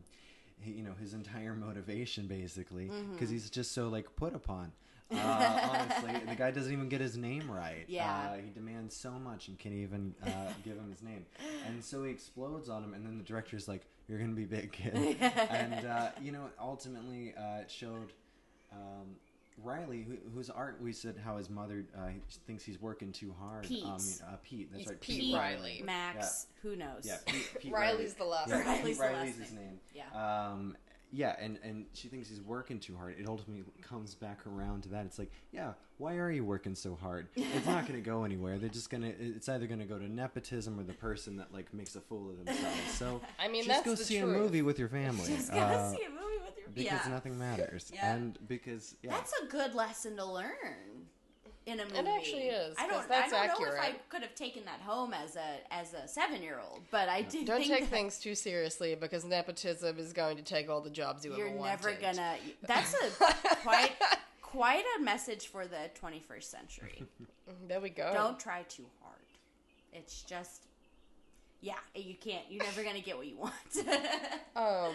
[0.65, 3.13] you know, his entire motivation basically, Mm-hmm.
[3.13, 4.71] because he's just so like put upon.
[5.13, 7.84] Uh, honestly, the guy doesn't even get his name right.
[7.89, 8.30] Yeah.
[8.32, 10.30] Uh, he demands so much and can't even uh,
[10.63, 11.26] give him his name.
[11.67, 14.45] And so he explodes on him, and then the director's like, You're going to be
[14.45, 15.17] big, kid.
[15.50, 18.13] and, uh, you know, ultimately, uh, it showed
[18.71, 19.17] um,
[19.63, 22.10] Riley, who, whose art we said how his mother uh,
[22.47, 23.63] thinks he's working too hard.
[23.63, 23.84] Pete.
[23.84, 23.97] Um,
[24.28, 25.02] uh, Pete, that's He's right.
[25.02, 25.82] Pete Riley.
[25.86, 27.04] Max, who knows?
[27.04, 28.62] Yeah, Pete, Pete Riley's the last yeah.
[28.62, 29.65] Riley's Pete the Riley's last his name.
[29.65, 29.80] name.
[29.93, 30.50] Yeah.
[30.52, 30.78] Um,
[31.12, 33.15] yeah, and, and she thinks he's working too hard.
[33.19, 35.06] It ultimately comes back around to that.
[35.06, 37.28] It's like, yeah, why are you working so hard?
[37.36, 38.58] It's not going to go anywhere.
[38.58, 41.54] They're just going to, it's either going to go to nepotism or the person that,
[41.54, 42.91] like, makes a fool of themselves.
[42.93, 44.36] So I mean, just go see truth.
[44.36, 45.28] a movie with your family.
[45.28, 47.12] Just go uh, see a movie with your because yeah.
[47.12, 47.91] nothing matters.
[47.93, 48.15] Yeah.
[48.15, 49.12] And because, yeah.
[49.12, 51.08] That's a good lesson to learn
[51.65, 52.10] in a movie.
[52.10, 53.10] actually is, I 'cause don't.
[53.10, 56.08] that's I don't know if I could have taken that home as a as a
[56.08, 57.45] seven year old, but I did.
[57.45, 60.89] Don't think take that things too seriously because nepotism is going to take all the
[60.89, 61.38] jobs you will.
[61.38, 62.36] You're never gonna.
[62.63, 63.91] That's a quite
[64.41, 67.04] quite a message for the 21st century.
[67.67, 68.12] There we go.
[68.13, 69.17] Don't try too hard.
[69.93, 70.63] It's just.
[71.63, 72.43] Yeah, you can't.
[72.50, 73.54] You're never gonna get what you want.
[74.56, 74.93] Um,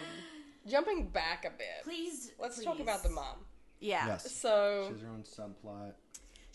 [0.67, 1.83] jumping back a bit.
[1.83, 2.31] please.
[2.37, 2.65] Let's please.
[2.65, 3.37] talk about the mom.
[3.79, 4.31] Yeah, yes.
[4.31, 5.93] So She has her own subplot.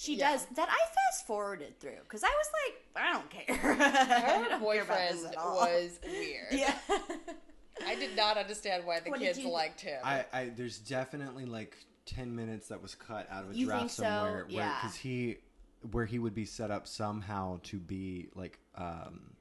[0.03, 0.33] She Yeah.
[0.33, 0.69] does that.
[0.69, 3.57] I fast forwarded through because I was like, I don't care.
[3.57, 5.57] Her don't care about this boyfriend at all.
[5.61, 6.47] was weird.
[6.53, 6.75] Yeah.
[7.87, 10.01] I did not understand why the What kids you- liked him.
[10.05, 13.81] I, I there's definitely like ten minutes that was cut out of a You draft
[13.81, 14.03] think so?
[14.03, 14.79] somewhere where Yeah.
[14.81, 15.37] because he
[15.91, 19.32] where he would be set up somehow to be like um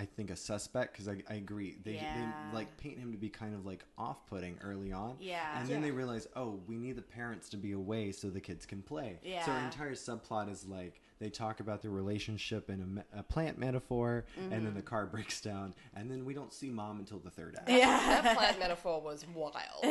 [0.00, 2.14] I think a suspect because I, I agree they, Yeah.
[2.50, 5.60] they like paint him to be kind of like off-putting early on Yeah.
[5.60, 5.88] and then Yeah.
[5.88, 9.18] they realize oh we need the parents to be away so the kids can play
[9.44, 13.58] so our entire subplot is like they talk about their relationship in a, a plant
[13.58, 14.64] metaphor and Mm-hmm.
[14.64, 17.68] then the car breaks down and then we don't see mom until the third act
[17.68, 18.22] Yeah.
[18.22, 19.52] that plant metaphor was wild.
[19.84, 19.88] oh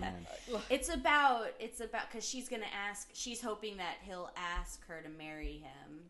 [0.00, 0.24] man
[0.70, 3.08] It's about it's about because she's gonna ask.
[3.12, 6.04] She's hoping that he'll ask her to marry him.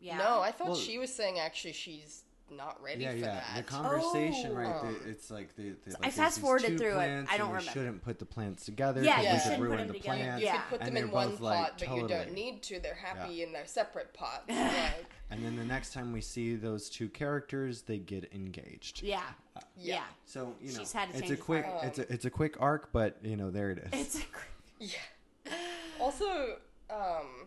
[0.00, 0.16] Yeah.
[0.18, 2.22] No, I thought Well- she was saying actually she's
[2.56, 3.26] not ready yeah, for yeah.
[3.34, 3.56] that.
[3.56, 4.56] The conversation, Oh.
[4.56, 4.74] right?
[4.80, 6.94] Um, The, it's like the, the like, I there's fast-forwarded two through it.
[6.94, 7.72] plants I don't and we remember.
[7.72, 9.02] shouldn't put the plants together.
[9.02, 10.16] Yeah, 'cause you we could shouldn't put ruin them the together.
[10.18, 10.42] plants.
[10.44, 10.52] Yeah.
[10.54, 12.34] You could put And them they're in one both like, pot, but you don't totally.
[12.34, 12.80] need to.
[12.80, 13.46] They're happy Yeah.
[13.46, 14.44] in their separate pots.
[14.48, 19.02] like, And then the next time we see those two characters, they get engaged.
[19.02, 19.22] Yeah.
[19.56, 19.62] Yeah.
[19.76, 20.02] Yeah.
[20.26, 21.84] So you know, She's had to it's change a his quick, heart.
[21.84, 24.00] it's a, it's a quick arc, but you know, there it is.
[24.00, 24.26] It's a.
[24.26, 24.46] cr-
[24.80, 25.52] yeah.
[26.00, 26.56] Also,
[26.90, 27.46] um,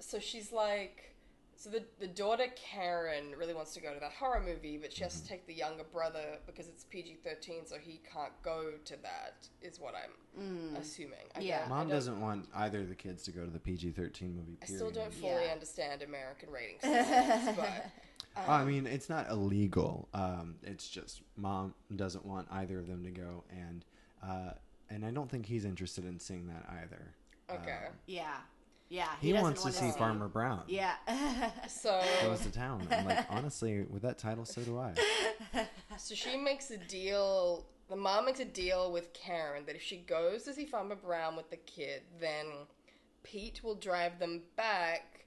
[0.00, 1.11] so she's like,
[1.62, 5.04] So the the daughter Karen really wants to go to that horror movie, but she
[5.04, 5.22] has Mm-hmm.
[5.22, 9.46] to take the younger brother because it's PG thirteen, so he can't go to that.
[9.60, 11.28] Is what I'm assuming.
[11.36, 11.64] I Yeah.
[11.68, 14.58] Mom doesn't want either of the kids to go to the PG-13 movie.
[14.60, 15.52] I still don't fully Yeah.
[15.52, 17.90] understand American rating systems, but
[18.34, 20.08] Oh, I mean, it's not illegal.
[20.14, 23.84] Um, it's just mom doesn't want either of them to go, and
[24.20, 24.54] uh,
[24.90, 27.14] and I don't think he's interested in seeing that either.
[27.50, 27.86] okay.
[27.86, 28.38] Um, Yeah.
[28.92, 29.08] Yeah.
[29.22, 30.64] he doesn't wants to want see Farmer Brown.
[30.68, 30.96] Yeah.
[31.66, 32.86] So Goes to town.
[32.90, 34.94] I'm like, honestly, with that title, so do I.
[35.96, 37.64] So she makes a deal.
[37.88, 41.36] The mom makes a deal with Karen that if she goes to see Farmer Brown
[41.36, 42.46] with the kid, then
[43.22, 45.24] Pete will drive them back,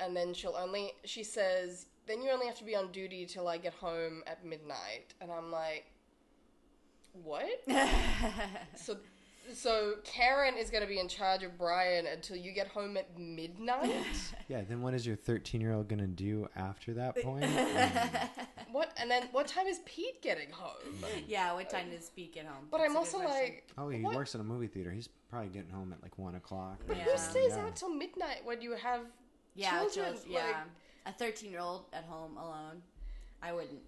[0.00, 0.92] and then she'll only.
[1.04, 4.44] She says, "Then you only have to be on duty till I get home at
[4.44, 5.86] midnight." And I'm like,
[7.12, 7.48] "What?"
[8.76, 8.96] so,
[9.52, 13.18] so Karen is going to be in charge of Brian until you get home at
[13.18, 13.90] midnight.
[14.48, 14.60] Yeah.
[14.68, 17.44] Then what is your 13-year-old gonna do after that point?
[17.44, 17.50] Um,
[18.72, 18.92] what?
[18.98, 21.02] And then what time is Pete getting home?
[21.26, 21.54] yeah.
[21.54, 22.66] What time does Pete get home?
[22.70, 23.44] But That's I'm a also good question.
[23.44, 24.14] like, oh, he what?
[24.16, 24.90] works in a movie theater.
[24.90, 26.80] He's probably getting home at like one o'clock.
[26.86, 27.04] But Yeah.
[27.04, 27.64] who stays Yeah.
[27.64, 29.00] out till midnight when you have
[29.54, 30.12] yeah, children?
[30.14, 30.46] children, yeah.
[30.46, 30.56] like-
[31.06, 32.82] a 13 year old at home alone.
[33.42, 33.80] I wouldn't.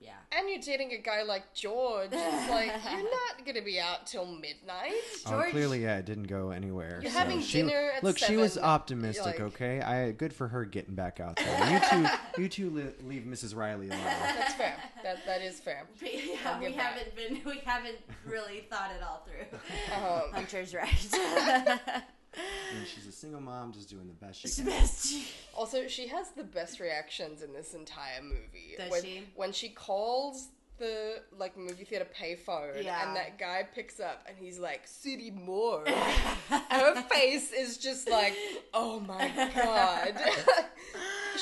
[0.00, 0.12] Yeah.
[0.32, 2.08] and you're dating a guy like George.
[2.12, 4.92] It's like you're not gonna be out till midnight.
[5.26, 7.00] Oh, George- clearly, yeah, it didn't go anywhere.
[7.02, 9.24] You're so having she, dinner at Look, she was optimistic.
[9.26, 11.50] like- okay, I good for her getting back out there.
[11.70, 13.54] You two, you two li- leave Mrs.
[13.54, 14.00] Riley alone.
[14.04, 14.76] That's fair.
[15.02, 15.86] That that is fair.
[16.00, 16.82] But yeah, we give that.
[16.82, 19.58] haven't been we haven't really thought it all through.
[19.94, 22.02] Um, Hunter's right.
[22.76, 24.64] And she's a single mom, just doing the best she can.
[24.66, 25.12] the best.
[25.56, 28.76] also, she has the best reactions in this entire movie.
[28.78, 29.22] Does when, she?
[29.34, 33.06] When she calls the like movie theater payphone, Yeah.
[33.06, 35.88] and that guy picks up, and he's like, "City Morgue."
[36.70, 38.34] Her face is just like,
[38.72, 40.20] "Oh my god."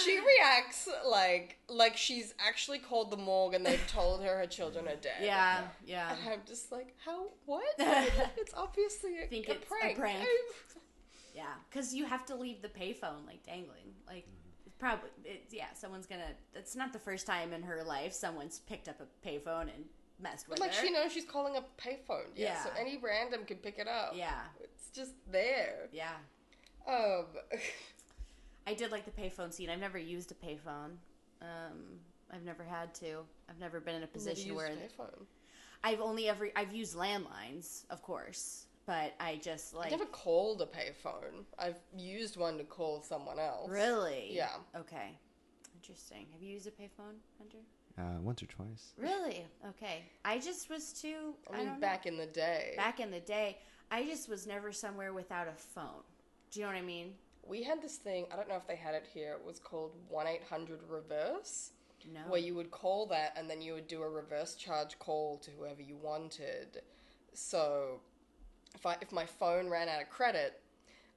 [0.05, 4.87] she reacts like like she's actually called the morgue and they've told her her children
[4.87, 5.20] are dead.
[5.22, 6.12] Yeah, yeah.
[6.12, 7.27] And I'm just like, how?
[7.46, 7.64] What?
[7.79, 9.98] it's obviously a, Think a it's a prank.
[11.38, 11.48] Prank.
[11.48, 13.94] Yeah, because you have to leave the payphone like dangling.
[14.07, 14.27] Like,
[14.66, 16.31] it's probably, it, yeah, someone's gonna.
[16.55, 19.85] It's not the first time in her life someone's picked up a payphone and
[20.20, 20.87] messed with But like her.
[20.87, 22.27] she knows she's calling a payphone.
[22.37, 22.62] Yeah.
[22.62, 24.12] So any random can pick it up.
[24.14, 25.88] Yeah, It's just there.
[25.92, 26.12] yeah.
[26.87, 27.27] Um.
[28.66, 29.70] I did like the payphone scene.
[29.70, 30.96] I've never used a payphone.
[31.40, 33.20] Um, I've never had to.
[33.48, 35.24] I've never been in a position where payphone.
[35.83, 39.88] I've only ever I've used landlines, of course, but I just like.
[39.88, 41.44] I like never called a payphone.
[41.59, 43.70] I've used one to call someone else.
[43.70, 44.31] really.
[44.33, 44.48] Yeah.
[44.74, 45.18] Okay.
[45.77, 46.27] Interesting.
[46.33, 47.59] Have you used a payphone, Hunter?
[47.98, 48.94] Uh, once or twice.
[48.96, 49.44] Really?
[49.68, 50.05] Okay.
[50.24, 51.35] I just was too.
[51.51, 53.59] I I, mean, don't back in the day, back in the day,
[53.90, 56.03] I just was never somewhere without a phone.
[56.51, 57.12] Do you know what I mean?
[57.46, 58.27] we had this thing.
[58.33, 59.33] I don't know if they had it here.
[59.33, 61.72] It was called one eight hundred reverse.
[62.14, 62.20] No.
[62.29, 65.51] where you would call that and then you would do a reverse charge call to
[65.51, 66.81] whoever you wanted.
[67.35, 68.01] So
[68.74, 70.61] if I if my phone ran out of credit,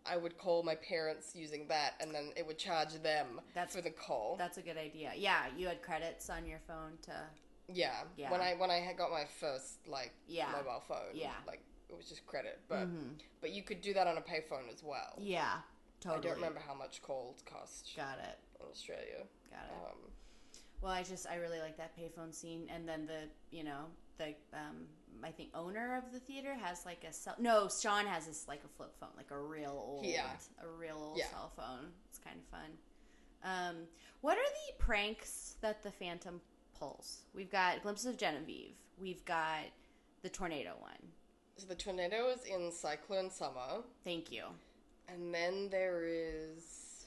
[0.05, 3.81] I would call my parents using that and then it would charge them That's- for
[3.81, 4.35] the call.
[4.37, 5.11] That's a good idea.
[5.15, 7.13] Yeah, you had credits on your phone to.
[7.67, 8.03] yeah.
[8.17, 8.31] Yeah.
[8.31, 10.51] When I when I had got my first like Yeah.
[10.51, 11.33] mobile phone, Yeah.
[11.47, 12.87] like it was just credit, but
[13.41, 15.15] but you could do that on a payphone as well.
[15.19, 15.61] Yeah.
[15.99, 16.19] Totally.
[16.19, 18.39] I don't remember how much calls cost Got it.
[18.59, 19.27] in Australia.
[19.51, 19.85] Got it.
[19.91, 20.11] Um,
[20.81, 23.85] Well, I just I really like that payphone scene, and then the you know
[24.17, 24.87] the um
[25.23, 27.35] I think owner of the theater has like a cell.
[27.39, 30.29] No, Sean has this like a flip phone, like a real old, Yeah.
[30.63, 31.29] a real old Yeah.
[31.29, 31.91] cell phone.
[32.09, 32.77] It's kind of fun.
[33.43, 33.87] Um,
[34.21, 36.41] what are the pranks that the Phantom
[36.77, 37.21] pulls?
[37.33, 38.75] We've got glimpses of Genevieve.
[38.99, 39.65] We've got
[40.21, 41.11] the tornado one.
[41.57, 43.83] so the tornado is in Cyclone Summer.
[44.03, 44.45] Thank you.
[45.07, 47.05] And then there is.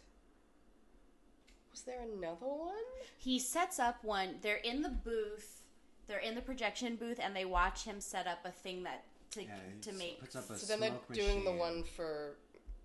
[1.72, 2.74] Was there another one?
[3.18, 4.38] He sets up one.
[4.42, 5.63] They're in the booth.
[6.06, 9.42] They're in the projection booth, and they watch him set up a thing that to
[9.42, 9.48] Yeah,
[9.82, 10.20] to make.
[10.20, 11.58] puts up a So then they're smoke doing the machine.
[11.58, 12.36] one for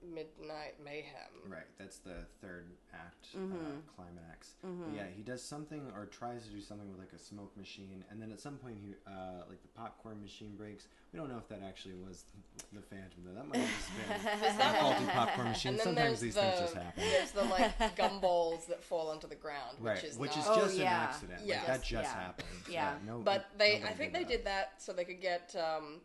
[0.04, 1.30] Midnight Mayhem.
[1.48, 3.54] Right, that's the third act, Mm-hmm.
[3.54, 4.56] uh, climax.
[4.64, 8.04] But yeah, he does something or tries to do something with like a smoke machine,
[8.10, 10.88] and then at some point, he uh, like the popcorn machine breaks.
[11.14, 12.24] We don't know if that actually was
[12.72, 13.34] the Phantom, though.
[13.34, 14.94] That might have just been that an one?
[14.96, 15.70] faulty popcorn machine.
[15.72, 17.04] And then Sometimes there's these the things just happen.
[17.04, 20.62] there's the like gumballs that fall onto the ground, which is which is not- Oh,
[20.62, 20.92] just an yeah.
[20.92, 21.42] accident.
[21.46, 21.58] Yeah.
[21.58, 22.22] Like that Just- just yeah.
[22.22, 22.48] happened.
[22.70, 22.94] Yeah.
[23.08, 26.00] no, But they, I think did they did that so they could get um,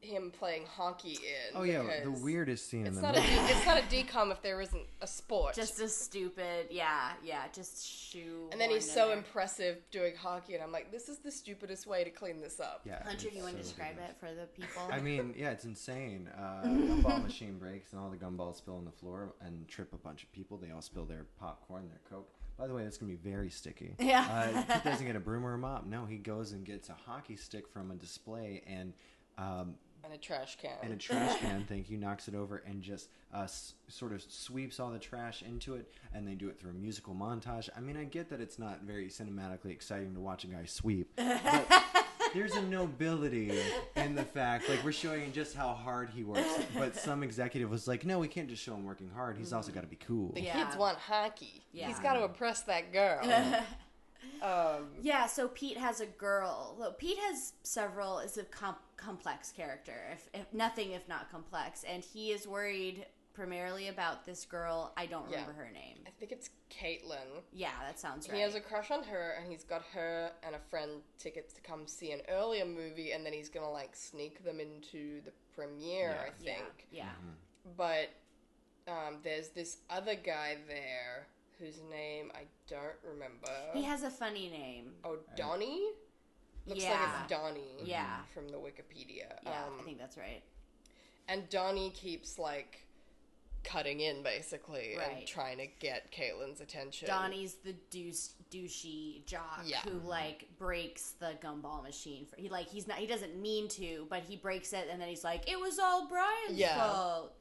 [0.00, 1.56] him playing hockey in.
[1.56, 3.32] Oh yeah, the weirdest scene in It's the not a movie.
[3.32, 5.54] D- it's not a DCOM if there isn't a sport.
[5.54, 8.48] Just a stupid, yeah, yeah, just shoe.
[8.52, 12.04] and then he's so impressive doing hockey, and I'm like, this is the stupidest way
[12.04, 12.82] to clean this up.
[12.84, 14.10] yeah, Hunter, it's you want to describe ridiculous.
[14.10, 14.82] it for the people?
[14.90, 16.28] I mean, yeah, it's insane.
[16.38, 19.98] Uh, gumball machine breaks and all the gumballs spill on the floor and trip a
[19.98, 20.56] bunch of people.
[20.58, 22.28] They all spill their popcorn, their coke.
[22.56, 23.94] By the way, that's gonna be very sticky.
[23.98, 24.26] Yeah.
[24.30, 25.86] Uh, Pete doesn't get a broom or a mop.
[25.86, 28.92] No, he goes and gets a hockey stick from a display and.
[29.36, 30.70] Um, And a trash can.
[30.82, 34.22] and a trash can, thank you, knocks it over and just uh, s- sort of
[34.22, 37.68] sweeps all the trash into it, and they do it through a musical montage.
[37.76, 41.10] I mean, I get that it's not very cinematically exciting to watch a guy sweep,
[41.16, 41.84] but
[42.34, 43.52] there's a nobility
[43.96, 46.58] in the fact, like we're showing just how hard he works.
[46.74, 49.36] But some executive was like, "No, we can't just show him working hard.
[49.36, 50.64] He's also got to be cool." the Yeah.
[50.64, 51.64] kids want hockey.
[51.72, 51.88] Yeah.
[51.88, 53.20] He's got to impress that girl.
[54.42, 56.76] Um, Yeah, so Pete has a girl.
[56.78, 61.84] Look, Pete has several is a com- complex character, if, if nothing if not complex,
[61.84, 64.92] and he is worried primarily about this girl.
[64.96, 65.40] I don't Yeah.
[65.42, 65.98] remember her name.
[66.06, 67.42] I think it's Caitlin.
[67.52, 68.34] Yeah, that sounds right.
[68.36, 71.60] He has a crush on her, and he's got her and a friend tickets to
[71.60, 76.10] come see an earlier movie, and then he's gonna like sneak them into the premiere,
[76.10, 76.22] Yeah.
[76.22, 76.86] I yeah, think.
[76.90, 77.10] yeah.
[77.76, 78.08] But
[78.88, 81.28] um, there's this other guy there
[81.58, 83.50] whose name I don't remember.
[83.74, 84.92] He has a funny name.
[85.04, 85.88] oh, Donnie.
[86.66, 87.76] Looks like it's Donnie.
[87.82, 88.18] Yeah.
[88.34, 89.32] From the Wikipedia.
[89.44, 90.42] Yeah, Um, I think that's right.
[91.28, 92.84] and Donnie keeps like
[93.64, 95.18] cutting in basically Right.
[95.18, 97.08] and trying to get Caitlin's attention.
[97.08, 99.80] Donnie's the douche, douchey jock Yeah.
[99.80, 102.24] who like breaks the gumball machine.
[102.26, 105.08] For, he like he's not he doesn't mean to, but he breaks it, and then
[105.08, 106.76] he's like, "It was all Brian's Yeah.
[106.78, 107.34] fault."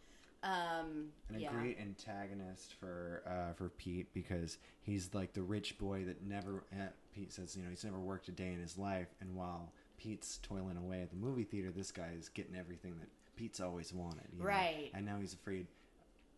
[0.47, 1.51] Um, and a yeah.
[1.51, 6.63] great antagonist for uh, for Pete because he's like the rich boy that never.
[6.71, 9.71] Uh, Pete says, you know, he's never worked a day in his life, and while
[9.97, 13.91] Pete's toiling away at the movie theater, this guy is getting everything that Pete's always
[13.93, 14.27] wanted.
[14.33, 14.45] you know?
[14.45, 14.91] Right.
[14.93, 15.67] And now he's afraid.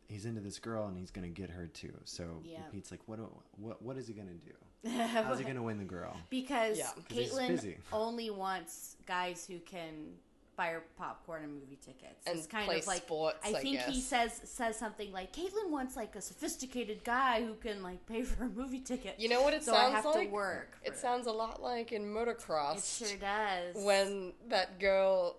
[0.08, 1.94] He's into this girl, and he's gonna get her too.
[2.06, 2.62] So Yeah.
[2.72, 3.18] Pete's like, what?
[3.18, 3.82] do- What?
[3.82, 4.90] What is he gonna do?
[4.90, 6.16] How's he gonna win the girl?
[6.30, 6.86] because Yeah.
[6.86, 10.14] 'Cause he's Caitlin only wants guys who can
[10.60, 12.28] buy her popcorn and movie tickets.
[12.28, 15.32] And it's kind play of like sports, I I think he says says something like
[15.32, 19.16] Caitlin wants like a sophisticated guy who can like pay for a movie ticket.
[19.18, 20.28] You know what it so sounds I have like?
[20.28, 20.78] to work.
[20.84, 23.02] for It sounds a lot like in Motocrossed.
[23.02, 23.86] It sure does.
[23.86, 25.38] when that girl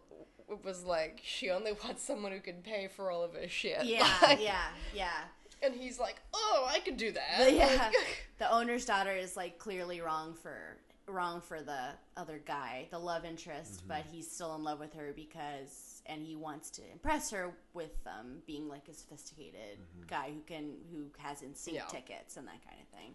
[0.65, 3.85] was like, she only wants someone who can pay for all of her shit.
[3.85, 5.11] yeah, Like, yeah, yeah.
[5.63, 7.35] And he's like, oh, I could do that.
[7.39, 7.91] But yeah,
[8.39, 10.79] the owner's daughter is like clearly wrong for
[11.11, 15.13] wrong for the other guy, the love interest, but he's still in love with her
[15.15, 20.41] because and he wants to impress her with um, being like a sophisticated guy who
[20.47, 21.85] can who has NSYNC Yeah.
[21.87, 23.15] tickets and that kind of thing.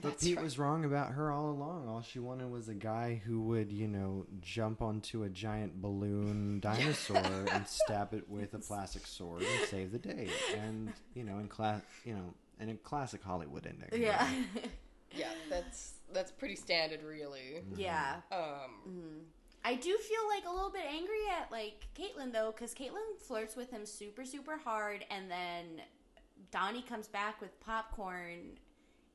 [0.00, 0.44] But That's Pete right.
[0.44, 1.88] was wrong about her all along.
[1.88, 6.60] All she wanted was a guy who would, you know, jump onto a giant balloon
[6.62, 7.16] dinosaur
[7.52, 10.28] and stab it with a plastic sword and save the day.
[10.56, 14.00] And you know, in class, you know, in a classic Hollywood ending.
[14.02, 14.28] Yeah,
[15.16, 17.62] yeah, that's that's pretty standard, really.
[17.76, 18.16] yeah.
[18.32, 19.22] Um,
[19.64, 23.56] I do feel like a little bit angry at like Caitlyn though, because Caitlyn flirts
[23.56, 25.82] with him super super hard, and then
[26.50, 28.58] Donnie comes back with popcorn,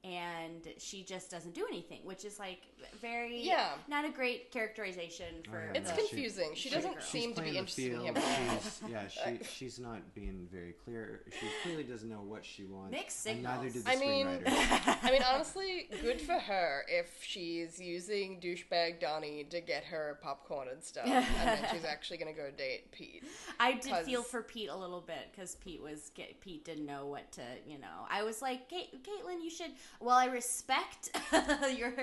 [0.03, 2.61] and she just doesn't do anything, which is like
[3.01, 3.69] very Yeah.
[3.87, 5.57] not a great characterization for.
[5.57, 6.51] Oh, yeah, it's no, the- she- confusing.
[6.55, 8.15] She, doesn't seem to be interested in him.
[8.15, 8.17] field.
[8.17, 8.59] at all.
[8.59, 9.07] She's, yeah,
[9.39, 11.21] she she's not being very clear.
[11.39, 12.91] She clearly doesn't know what she wants.
[12.91, 14.97] Mixed and neither did the I mean, screenwriter.
[15.03, 20.67] I mean, honestly, good for her if she's using douchebag Donnie to get her popcorn
[20.69, 23.23] and stuff, and then she's actually gonna go date Pete.
[23.59, 26.11] I did feel 'cause- for Pete a little bit because Pete was
[26.41, 28.05] Pete didn't know what to you know.
[28.09, 29.71] I was like, Caitlin, you should.
[29.99, 31.09] Well, I respect
[31.77, 31.93] your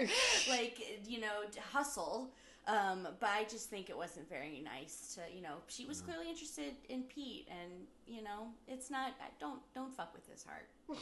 [0.49, 2.31] like you know hustle,
[2.67, 5.57] um, but I just think it wasn't very nice to you know.
[5.69, 9.13] She was clearly interested in Pete, and you know, it's not.
[9.21, 10.69] I don't don't fuck with his heart,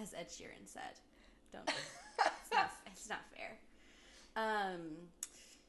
[0.00, 0.98] as Ed Sheeran said.
[1.52, 1.68] Don't.
[1.68, 2.70] It's not.
[2.92, 3.56] It's not fair.
[4.36, 5.08] Um,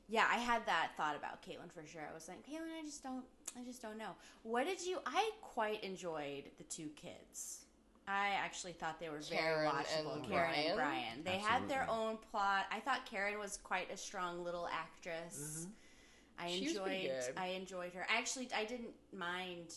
[0.09, 2.01] yeah, I had that thought about Caitlyn for sure.
[2.09, 3.23] I was like, Caitlyn, I just don't,
[3.59, 4.11] I just don't know.
[4.43, 4.99] What did you?
[5.05, 7.62] I quite enjoyed the two kids.
[8.07, 10.15] I actually thought they were very watchable.
[10.17, 10.75] and Karen and Brian?
[10.75, 11.23] Brian.
[11.23, 12.05] They had their Absolutely.
[12.09, 12.65] own plot.
[12.71, 15.67] I thought Karen was quite a strong little actress.
[15.67, 16.45] Mm-hmm.
[16.45, 17.21] I She was pretty enjoyed.
[17.27, 17.33] good.
[17.37, 18.05] I enjoyed her.
[18.09, 19.75] Actually, I didn't mind.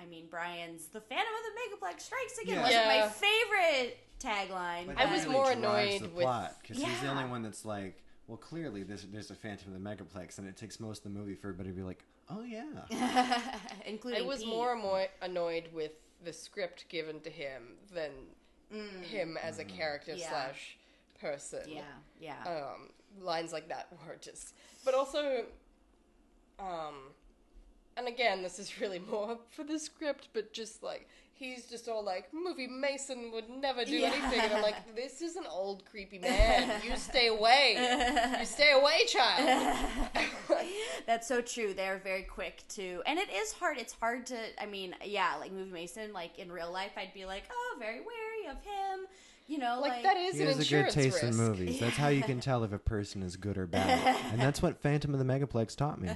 [0.00, 1.42] I mean, Brian's "The Phantom of
[1.80, 2.62] the Megaplex Strikes Again" Yeah.
[2.62, 4.86] wasn't my favorite tagline.
[4.86, 7.24] But but- I was that more drives annoyed the with- plot because he's the only
[7.26, 10.80] one that's like, well, clearly there's there's a Phantom of the Megaplex, and it takes
[10.80, 13.40] most of the movie for everybody to be like, oh yeah.
[13.86, 14.48] including I was Pete.
[14.48, 15.92] more amo- annoyed with
[16.24, 18.10] the script given to him than
[19.02, 20.18] him as a character Mm.
[20.20, 20.28] Yeah.
[20.30, 20.76] slash
[21.20, 21.62] person.
[21.66, 21.82] Yeah,
[22.20, 22.36] yeah.
[22.46, 22.90] um,
[23.20, 24.54] lines like that were just.
[24.84, 25.44] But also,
[26.58, 26.94] um,
[27.96, 31.08] and again, this is really more for the script, but just like
[31.40, 34.12] he's just all like, movie Mason would never do Yeah.
[34.14, 36.80] anything, and I'm like, this is an old creepy man.
[36.84, 38.36] You stay away.
[38.38, 39.76] You stay away, child.
[41.06, 41.74] That's so true.
[41.74, 43.78] They're very quick to, and it is hard.
[43.78, 44.36] It's hard to.
[44.62, 46.12] I mean, yeah, like movie Mason.
[46.12, 49.06] Like in real life, I'd be like, oh, very wary of him.
[49.48, 51.24] You know, like, like, that is He an has a good insurance taste risk.
[51.24, 51.80] in movies.
[51.80, 54.16] That's how you can tell if a person is good or bad.
[54.30, 56.10] and that's what Phantom of the Megaplex taught me.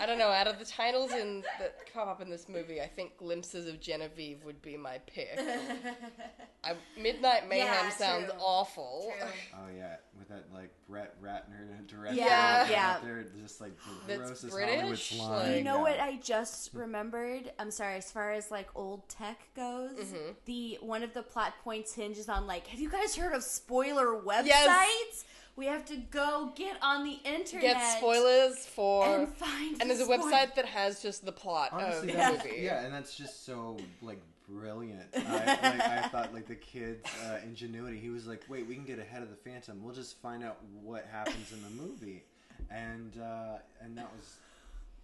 [0.00, 0.28] I don't know.
[0.28, 3.80] Out of the titles in that come up in this movie, I think "Glimpses of
[3.80, 5.38] Genevieve" would be my pick.
[6.64, 8.40] I, Midnight Mayhem Yeah, sounds true.
[8.40, 9.12] awful.
[9.18, 9.28] True.
[9.54, 12.14] Oh yeah, with that like Brett Ratner director.
[12.16, 12.98] Yeah, out yeah.
[13.04, 13.72] there, just like
[14.06, 15.82] the That's grossest British, Hollywood like- You know yeah.
[15.82, 17.52] what I just remembered?
[17.58, 17.96] I'm sorry.
[17.96, 20.32] As far as like old tech goes, Mm-hmm.
[20.46, 24.20] the one of the plot points hinges on like, have you guys heard of spoiler
[24.20, 25.24] websites?
[25.50, 25.56] Yes.
[25.56, 27.62] We have to go get on the internet.
[27.62, 29.06] Get spoilers for.
[29.06, 29.80] and find.
[29.80, 32.62] And there's a spoil- website that has just the plot Honestly, of that's, the movie.
[32.62, 35.06] yeah, and that's just so like brilliant.
[35.14, 37.98] I, like, I thought like the kid's uh, ingenuity.
[37.98, 39.82] He was like, "Wait, we can get ahead of the Phantom.
[39.82, 42.24] We'll just find out what happens in the movie,"
[42.70, 44.36] and uh, and that was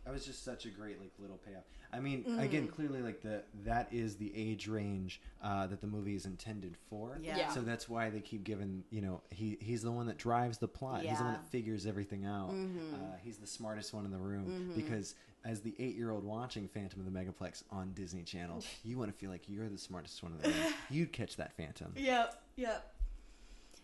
[0.07, 1.65] that was just such a great like little payoff.
[1.93, 2.39] I mean, Mm-hmm.
[2.41, 6.77] again, clearly like the that is the age range uh, that the movie is intended
[6.89, 7.19] for.
[7.23, 7.37] Yeah.
[7.37, 7.51] Yeah.
[7.51, 10.69] So that's why they keep giving you know he he's the one that drives the
[10.69, 11.03] plot.
[11.05, 11.11] Yeah.
[11.11, 11.43] He's the one Mm-hmm.
[11.43, 12.51] that figures everything out.
[12.51, 16.67] Uh, he's the smartest one in the room because as the eight year old watching
[16.69, 20.23] Phantom of the Megaplex on Disney Channel, you want to feel like you're the smartest
[20.23, 20.75] one in the room.
[20.91, 21.93] You'd catch that Phantom.
[21.97, 22.43] Yep.
[22.57, 22.95] Yep.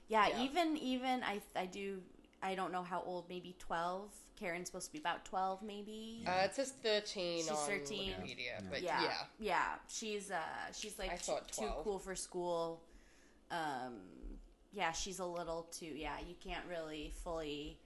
[0.09, 0.43] Yeah, Yeah.
[0.43, 2.01] even even I I do
[2.43, 3.29] I don't know how old.
[3.29, 4.11] Maybe twelve.
[4.39, 6.25] Karen's supposed to be about twelve, maybe.
[6.27, 8.13] Uh, it says 13 She's on 13.
[8.15, 8.61] Wikipedia, Yeah.
[8.71, 9.13] but yeah, yeah.
[9.39, 10.37] yeah, She's uh,
[10.75, 12.83] she's like I t- thought too cool for school.
[13.53, 13.99] Um,
[14.73, 15.87] yeah, she's a little too.
[15.95, 17.79] Yeah, you can't really fully,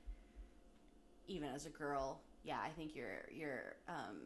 [1.26, 2.20] even as a girl.
[2.44, 4.16] Yeah, I think you're you're um,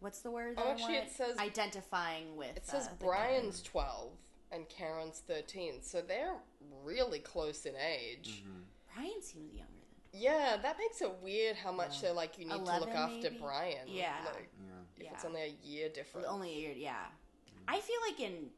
[0.00, 0.54] what's the word?
[0.56, 2.56] Oh, actually, it says- identifying with.
[2.56, 4.12] It says uh, Brian's 12
[4.52, 6.36] and Karen's 13, so they're
[6.84, 8.42] really close in age.
[8.44, 8.64] Karen.
[8.94, 9.72] Brian seems younger
[10.12, 10.20] than.
[10.20, 13.14] Yeah, that makes it weird how much they're uh, like, you need to look after
[13.30, 13.38] maybe?
[13.40, 13.86] Brian.
[13.86, 14.12] Yeah.
[14.26, 14.50] Like,
[14.98, 15.06] Yeah.
[15.06, 16.26] if it's only a year different.
[16.28, 16.92] Only a year, yeah.
[17.48, 17.74] Mm.
[17.74, 18.50] I feel like in,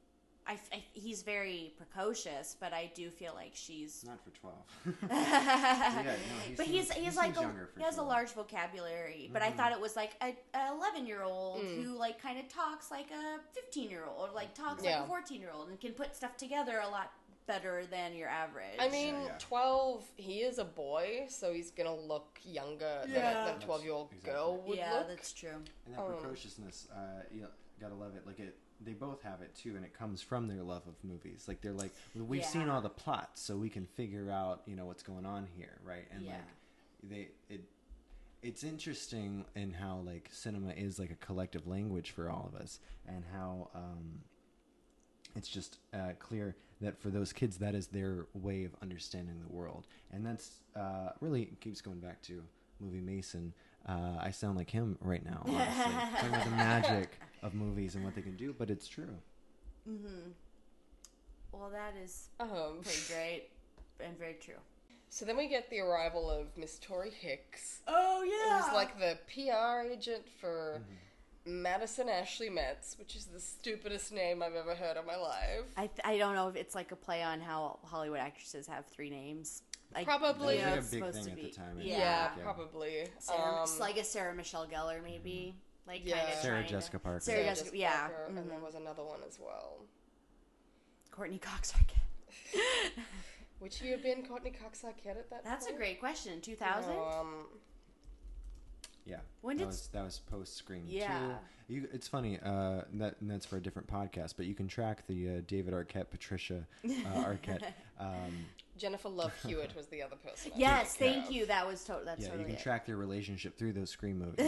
[0.46, 4.04] I, I- he's very precocious, but I do feel like she's.
[4.04, 4.56] Not for 12.
[5.10, 6.10] yeah, no,
[6.48, 8.08] he but seems, he's he he's like seems a, younger for he has a 12.
[8.08, 9.56] large vocabulary, but I mm-hmm.
[9.56, 11.84] thought it was like a, a eleven year old Mm.
[11.84, 14.96] who like kind of talks like a fifteen year old, or like talks Yeah.
[14.96, 17.12] like a fourteen year old, and can put stuff together a lot
[17.46, 18.78] better than your average.
[18.78, 19.32] I mean, yeah.
[19.38, 23.42] 12, he is a boy, so he's gonna look younger than, Yeah.
[23.42, 24.32] a, than a 12 year old Exactly.
[24.32, 25.08] girl would yeah, look.
[25.08, 25.62] that's true.
[25.86, 27.46] And that Um, precociousness, uh, you
[27.80, 28.26] gotta love it.
[28.26, 31.44] Like it, they both have it too, and it comes from their love of movies.
[31.46, 34.76] Like they're like, well, we've seen all the plots, so we can figure out, you
[34.76, 36.06] know, what's going on here, right?
[36.12, 36.32] And Yeah.
[36.36, 36.44] like,
[37.02, 37.64] they it.
[38.42, 42.78] It's interesting in how like cinema is like a collective language for all of us,
[43.06, 44.20] and how um,
[45.34, 46.54] it's just uh, clear
[46.84, 51.10] that for those kids that is their way of understanding the world, and that's uh,
[51.20, 52.42] really keeps going back to
[52.80, 53.52] movie Mason.
[53.88, 55.92] Uh, I sound like him right now, honestly.
[56.14, 59.14] talking about the magic of movies and what they can do, but it's true.
[59.88, 60.30] Mm-hmm.
[61.52, 63.44] Well, that is Um, pretty great
[64.00, 64.54] and very true.
[65.10, 69.18] so then we get the arrival of Miss Tori Hicks, Oh yeah who's like the
[69.32, 70.82] PR agent for
[71.46, 75.64] Madison Ashley Metz, which is the stupidest name I've ever heard in my life.
[75.76, 78.86] I, th- I don't know if it's like a play on how Hollywood actresses have
[78.86, 79.62] three names.
[79.94, 80.58] Like, Probably.
[80.58, 82.30] you it's was like a big supposed thing to at the time, Yeah, Yeah.
[82.36, 82.42] Yeah.
[82.42, 83.06] probably.
[83.18, 85.54] Sarah, Um, it's like a Sarah Michelle Gellar, maybe.
[85.86, 86.18] Like Yeah.
[86.20, 87.20] kind of Sarah Jessica Parker.
[87.20, 88.08] Sarah Sarah Jessica- yeah.
[88.08, 88.48] Parker, and Mhm.
[88.48, 89.84] there was another one as well.
[91.10, 93.04] Courteney Cox Arquette.
[93.58, 96.40] Which have been Courteney Cox Arquette at that That's a great question.
[96.40, 96.94] Two thousand.
[96.94, 97.46] No, um,
[99.06, 101.18] Yeah, When that did- was that was post Scream Yeah.
[101.18, 101.34] two.
[101.74, 105.06] You, it's funny uh, that and that's for a different podcast, but you can track
[105.06, 106.88] the uh, David Arquette, Patricia uh,
[107.24, 107.62] Arquette.
[108.00, 108.46] Um,
[108.76, 110.50] Jennifer Love Hewitt was the other person.
[110.54, 111.36] I Yes, was thinking thank of.
[111.36, 111.46] you.
[111.46, 112.58] That was to- that's yeah, you can it.
[112.60, 114.40] track their relationship through those Scream movies.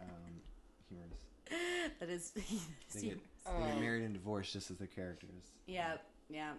[0.00, 0.40] um,
[0.88, 1.92] humorous.
[2.00, 2.32] that is.
[2.32, 5.52] They get, they Um, get married and divorced just as the characters.
[5.66, 5.96] yeah,
[6.28, 6.52] yeah.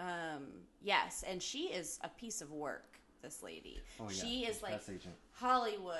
[0.00, 0.46] Um,
[0.82, 2.95] yes, and she is a piece of work.
[3.26, 3.80] This lady.
[3.98, 5.12] Oh yeah, she is like agent.
[5.32, 5.96] Hollywood,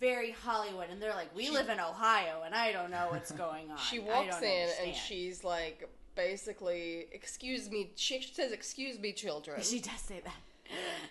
[0.00, 3.30] very Hollywood, and they're like, we She- live in Ohio, and I don't know what's
[3.30, 3.78] going on.
[3.78, 7.92] She I walks don't in and she's like, basically, excuse me.
[7.94, 9.62] She says, excuse me, children.
[9.62, 10.34] she does say that.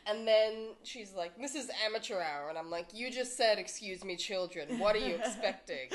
[0.06, 2.50] And then she's like, this is amateur hour.
[2.50, 4.80] And I'm like, you just said, excuse me, children.
[4.80, 5.88] What are you expecting?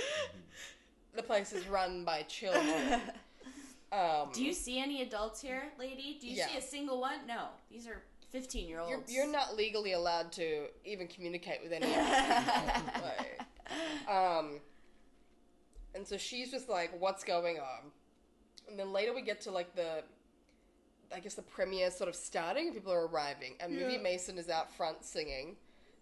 [1.14, 3.02] the place is run by children.
[3.92, 6.18] Um, Do you see any adults here, lady?
[6.20, 7.24] Do you see a single one?
[7.28, 8.90] No, these are fifteen-year-olds.
[9.12, 13.02] you're, you're not legally allowed to even communicate with any of these people.
[13.02, 14.60] Like,
[15.94, 17.90] And so she's just like, what's going on?
[18.68, 20.02] And then later we get to like the,
[21.14, 22.72] I guess the premiere sort of starting.
[22.72, 25.56] People are arriving, and Movie Mason is out front singing,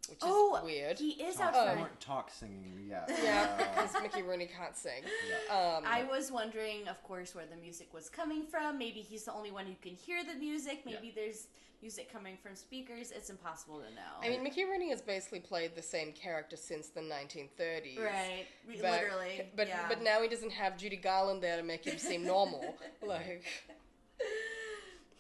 [0.08, 0.98] which is oh, weird.
[0.98, 1.78] He is Talk, out front.
[1.78, 3.04] more talk singing, yeah.
[3.22, 5.02] Yeah, Uh, because Mickey Rooney can't sing.
[5.50, 8.78] Um, I was wondering, of course, where the music was coming from.
[8.78, 10.82] Maybe he's the only one who can hear the music.
[10.84, 11.46] Maybe there's
[11.84, 13.10] music coming from speakers.
[13.10, 14.12] It's impossible to know.
[14.22, 17.98] I mean, Mickey Rooney has basically played the same character since the 1930s.
[18.02, 18.46] right?
[18.66, 19.42] But- Literally.
[19.54, 19.84] But yeah.
[19.86, 22.74] but now he doesn't have Judy Garland there to make him seem normal.
[23.06, 23.44] like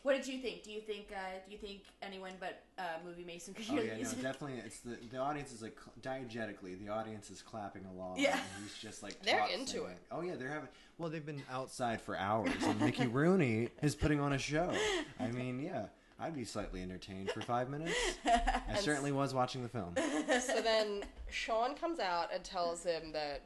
[0.04, 0.62] What did you think?
[0.62, 3.94] Do you think uh, do you think anyone but uh, Movie Mason could Oh yeah,
[3.96, 4.62] the no, definitely.
[4.64, 6.78] It's the the audience is like cl- diegetically.
[6.82, 8.14] The audience is clapping along.
[8.18, 8.32] Yeah.
[8.32, 9.86] and he's just like They're into singing.
[9.88, 9.98] it.
[10.10, 10.68] Oh yeah, they're having.
[10.96, 14.72] Well, they've been outside for hours, and Mickey Rooney is putting on a show.
[15.20, 15.86] I mean, yeah,
[16.24, 17.94] I'd be slightly entertained for five minutes.
[18.26, 19.94] I certainly was watching the film.
[20.40, 23.42] so then Sean comes out and tells him that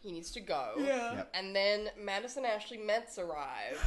[0.00, 0.74] he needs to go.
[0.78, 1.14] yeah.
[1.16, 1.30] Yep.
[1.34, 3.80] And then Madison Ashley Metz arrives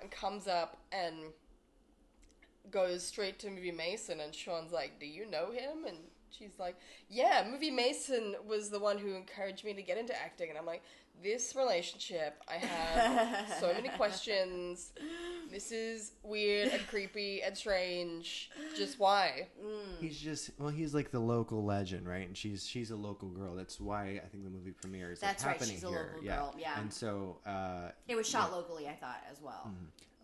[0.00, 1.16] and comes up and
[2.70, 5.84] goes straight to Movie Mason and Sean's like, Do you know him?
[5.86, 5.98] And
[6.30, 6.76] she's like,
[7.10, 10.64] Yeah, Movie Mason was the one who encouraged me to get into acting and I'm
[10.66, 10.82] like,
[11.22, 14.92] This relationship, I have so many questions.
[15.52, 18.50] This is weird and creepy and strange.
[18.76, 19.48] Just why?
[20.00, 22.26] He's just well, he's like the local legend, right?
[22.26, 23.54] And she's she's a local girl.
[23.54, 26.10] That's why I think the movie premiere is like, That's right, happening she's a here.
[26.14, 26.36] local yeah.
[26.36, 26.80] girl, yeah.
[26.80, 29.70] And so uh, It was shot locally, I thought, as well.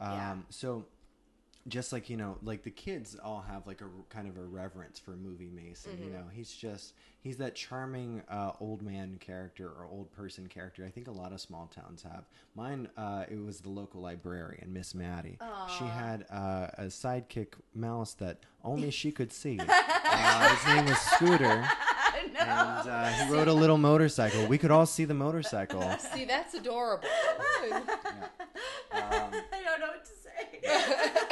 [0.01, 0.35] Um, Yeah.
[0.49, 0.87] So,
[1.69, 4.99] just like you know, like the kids all have like a kind of a reverence
[4.99, 5.93] for movie Mason.
[5.93, 6.05] Mm-hmm.
[6.05, 10.85] You know, he's just he's that charming uh, old man character or old person character.
[10.85, 12.25] I think a lot of small towns have.
[12.55, 15.39] Mine, uh, it was the local librarian, Miss Maddie.
[15.79, 19.59] She had uh, a sidekick mouse that only she could see.
[19.69, 21.69] uh, his name was Scooter.
[22.35, 22.41] no.
[22.41, 24.47] And uh, he rode a little motorcycle.
[24.47, 25.83] We could all see the motorcycle.
[25.99, 27.09] See, that's adorable.
[27.63, 27.83] Um,
[28.93, 31.25] I don't know what to say.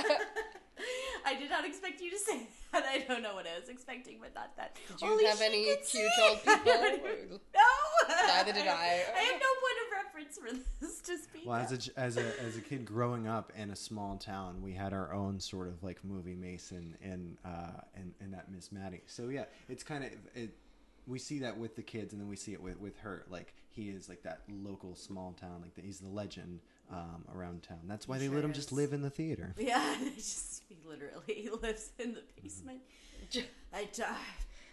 [1.86, 2.40] I expect you to say
[2.72, 2.84] that.
[2.84, 4.76] I don't know what I was expecting, but not that.
[4.88, 6.64] Did you Only have any cute old people?
[7.54, 8.16] no.
[8.26, 9.04] Neither did I.
[9.14, 11.46] I have no point of reference for this to speak.
[11.46, 14.72] Well, as a as a as a kid growing up in a small town, we
[14.72, 19.02] had our own sort of like movie Mason and uh and and that Miss Maddie.
[19.06, 20.50] So yeah, it's kind of it.
[21.06, 23.24] We see that with the kids, and then we see it with with her.
[23.30, 25.60] Like he is like that local small town.
[25.62, 26.60] Like the, he's the legend
[26.90, 27.80] um, around town.
[27.86, 29.54] That's why He they let sure him just live in the theater.
[29.58, 32.80] Yeah, just he literally lives in the basement.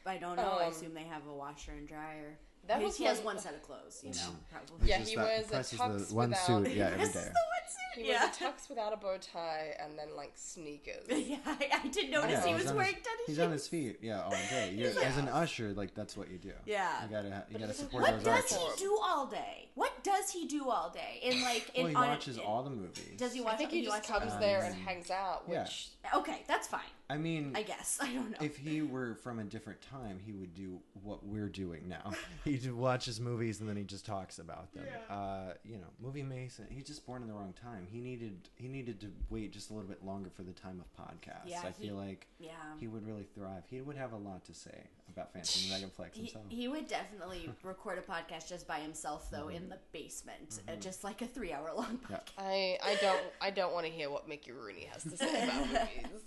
[0.06, 0.58] I don't know.
[0.60, 2.38] I Um, assume they have a washer and dryer.
[2.68, 4.88] That he, was he has one- one set of clothes, you know, probably.
[4.90, 6.68] Yeah, he wears a tux the one without- suit.
[6.72, 7.22] Yeah, every This is day.
[7.22, 8.04] the one suit.
[8.04, 8.24] He yeah.
[8.24, 11.04] wears a tux without a bow tie and then like sneakers.
[11.10, 13.46] yeah, I, I did notice Yeah, he was wearing his, tennis He's shoes.
[13.46, 14.74] on his feet, yeah, all day.
[14.76, 16.54] You're, As an usher, like that's what you do.
[16.66, 17.04] Yeah.
[17.04, 18.80] you gotta you But gotta doesn't- support What those does artists.
[18.80, 19.70] he do all day?
[19.76, 21.20] What does he do all day?
[21.22, 23.18] In like, in Well, he on watches in- all the movies.
[23.18, 23.50] Does he watch?
[23.50, 23.58] I watch?
[23.60, 26.18] think he just comes there and Um, hangs out, which yeah.
[26.18, 26.82] Okay, that's fine.
[27.10, 28.38] I mean, I guess I don't know.
[28.42, 32.12] if he were from a different time, he would do what we're doing now.
[32.46, 34.86] he watches movies and then he just talks about them.
[35.10, 36.66] Uh, you know, movie Mason.
[36.70, 37.88] He's just born in the wrong time.
[37.92, 41.06] He needed he needed to wait just a little bit longer for the time of
[41.06, 41.42] podcasts.
[41.46, 42.52] Yeah, I he- feel like yeah.
[42.80, 43.64] he would really thrive.
[43.70, 46.46] He would have a lot to say about Phantom Megaplex He, himself.
[46.50, 51.04] he would definitely record a podcast just by himself, though, in the basement, uh, just
[51.04, 52.14] like a three-hour-long Mm-hmm.
[52.14, 52.18] Yeah.
[52.18, 52.32] podcast.
[52.40, 55.68] I I don't I don't want to hear what Mickey Rooney has to say about
[55.68, 56.24] movies.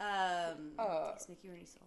[0.00, 1.82] Um, Uh, is Mickey Rooney still?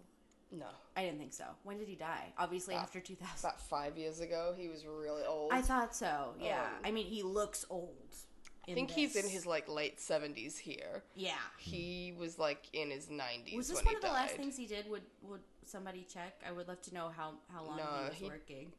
[0.50, 0.66] No,
[0.96, 1.46] I didn't think so.
[1.64, 2.32] When did he die?
[2.36, 3.48] Obviously About- after 2000.
[3.48, 5.50] about five years ago, he was really old.
[5.52, 6.34] I thought so.
[6.38, 6.62] Yeah.
[6.64, 7.96] Um, I mean, he looks old.
[8.68, 11.02] I think he's in his like late seventies here.
[11.16, 11.38] Yeah.
[11.58, 14.56] He was like in his nineties Was this when one he of the last things
[14.56, 14.88] he did?
[14.88, 16.40] Would would somebody check?
[16.46, 18.72] I would love to know how how long No, he was he- working.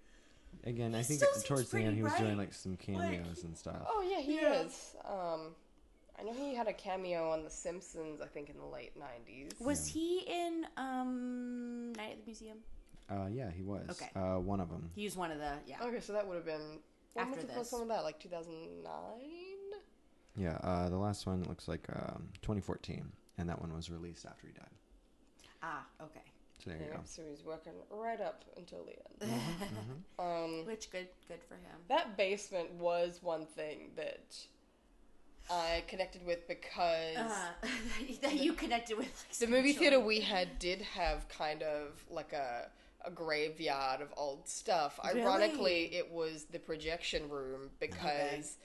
[0.64, 3.86] Again, I think towards the end he was doing like some cameos and stuff.
[3.90, 4.62] Oh yeah, he Yeah.
[4.62, 4.96] is.
[5.04, 5.56] Um,
[6.20, 8.22] I know he had a cameo on The Simpsons.
[8.22, 9.52] I think in the late nineties.
[9.60, 12.58] Was he in um Night at the Museum?
[13.10, 13.86] Uh, yeah, he was.
[13.90, 14.10] Okay.
[14.16, 14.90] Uh, one of them.
[14.96, 15.78] He was one of the yeah.
[15.84, 16.80] Okay, so that would have been
[17.14, 17.58] when After was the this.
[17.58, 18.04] first one of that?
[18.04, 19.82] Like two thousand nine.
[20.36, 23.06] Yeah, uh, the last one looks like um, 2014,
[23.38, 24.66] and that one was released after he died.
[25.62, 26.22] Ah, okay.
[26.58, 27.02] So there you Yeah, go.
[27.06, 28.94] so he's working right up until the
[29.28, 29.32] end.
[30.20, 30.22] Mm-hmm.
[30.26, 31.78] um, Which good good for him.
[31.90, 34.36] that basement was one thing that
[35.50, 37.48] I connected with because Uh,
[38.22, 39.74] that you connected with like, the movie spiritually.
[39.74, 42.70] theater we had did have kind of like a
[43.06, 44.98] a graveyard of old stuff.
[45.04, 45.22] Really?
[45.22, 48.56] Ironically, it was the projection room because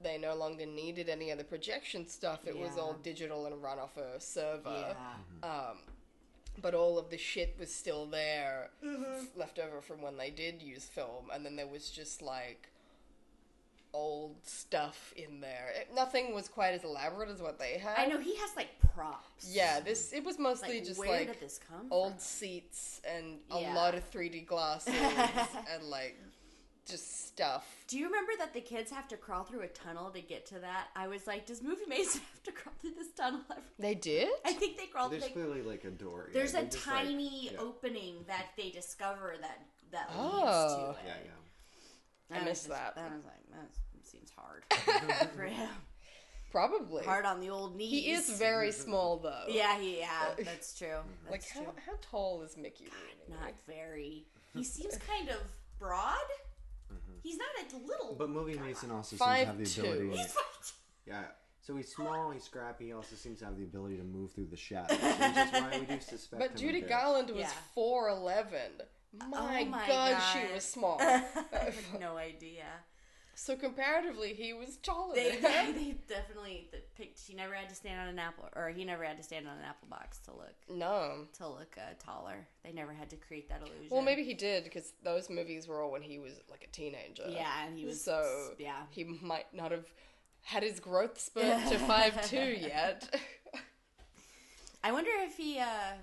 [0.00, 2.46] they no longer needed any of the projection stuff.
[2.46, 4.96] It was all digital and run off a server.
[5.42, 5.46] Yeah.
[5.46, 5.76] Um,
[6.62, 9.04] but all of the shit was still there, Mm-hmm.
[9.24, 12.70] f- left over from when they did use film, and then there was just like
[13.94, 15.72] old stuff in there.
[15.80, 17.94] It, nothing was quite as elaborate as what they had.
[17.96, 19.48] I know he has like props.
[19.50, 22.18] Yeah, this it was mostly Like, just where like did this come old from?
[22.20, 23.74] seats and a Yeah.
[23.74, 24.92] lot of 3D glasses
[25.72, 26.18] and like
[26.86, 27.66] just stuff.
[27.88, 30.58] Do you remember that the kids have to crawl through a tunnel to get to
[30.58, 30.88] that?
[30.94, 33.40] I was like, does Movie Mason have to crawl through this tunnel?
[33.50, 34.28] every- They did?
[34.44, 35.12] I think they crawled.
[35.12, 36.26] There's They, clearly like a door.
[36.28, 37.58] yeah, there's they a just, like- tiny yeah.
[37.58, 39.60] opening that they discover that
[39.92, 40.24] that Oh.
[40.24, 40.90] leads to oh.
[40.90, 40.96] it.
[41.06, 42.36] Yeah, yeah.
[42.36, 42.98] I was missed just- that.
[42.98, 43.70] I was like, that
[44.06, 44.64] seems hard
[45.36, 45.68] for him.
[46.50, 47.04] Probably.
[47.04, 47.90] Hard on the old knees.
[47.90, 49.44] He is very small though.
[49.48, 50.08] Yeah, he, yeah,
[50.44, 50.86] that's true.
[50.88, 51.30] Mm-hmm.
[51.30, 51.80] That's Like how, true.
[51.86, 53.40] how tall is Mickey Rooney?
[53.40, 54.26] Not very.
[54.54, 55.38] He seems kind of
[55.80, 56.14] broad.
[56.92, 57.12] Mm-hmm.
[57.22, 58.14] He's not a little.
[58.16, 60.16] But Movie Mason also Five seems to have the ability.
[60.18, 61.22] He's like- Yeah.
[61.60, 62.84] So he's small, he's scrappy.
[62.86, 65.78] He also seems to have the ability to move through the shadows, which is why
[65.80, 66.38] we do suspect.
[66.40, 66.80] But him Judy.
[66.82, 67.50] Garland was Yeah.
[67.74, 68.70] four eleven.
[69.30, 70.20] My, Oh my god, God.
[70.32, 70.98] she was small.
[71.00, 72.64] I have no idea.
[73.34, 75.14] So comparatively, he was taller.
[75.14, 75.38] They, they,
[75.72, 77.24] they definitely picked.
[77.26, 79.58] She never had to stand on an apple, or he never had to stand on
[79.58, 81.26] an apple box to look no.
[81.38, 82.46] to look uh, taller.
[82.64, 83.88] They never had to create that illusion.
[83.90, 87.24] Well, maybe he did because those movies were all when he was like a teenager.
[87.28, 88.82] Yeah, and he was so yeah.
[88.90, 89.86] he might not have
[90.42, 93.14] had his growth spurt to five two yet.
[94.82, 95.94] I wonder if he uh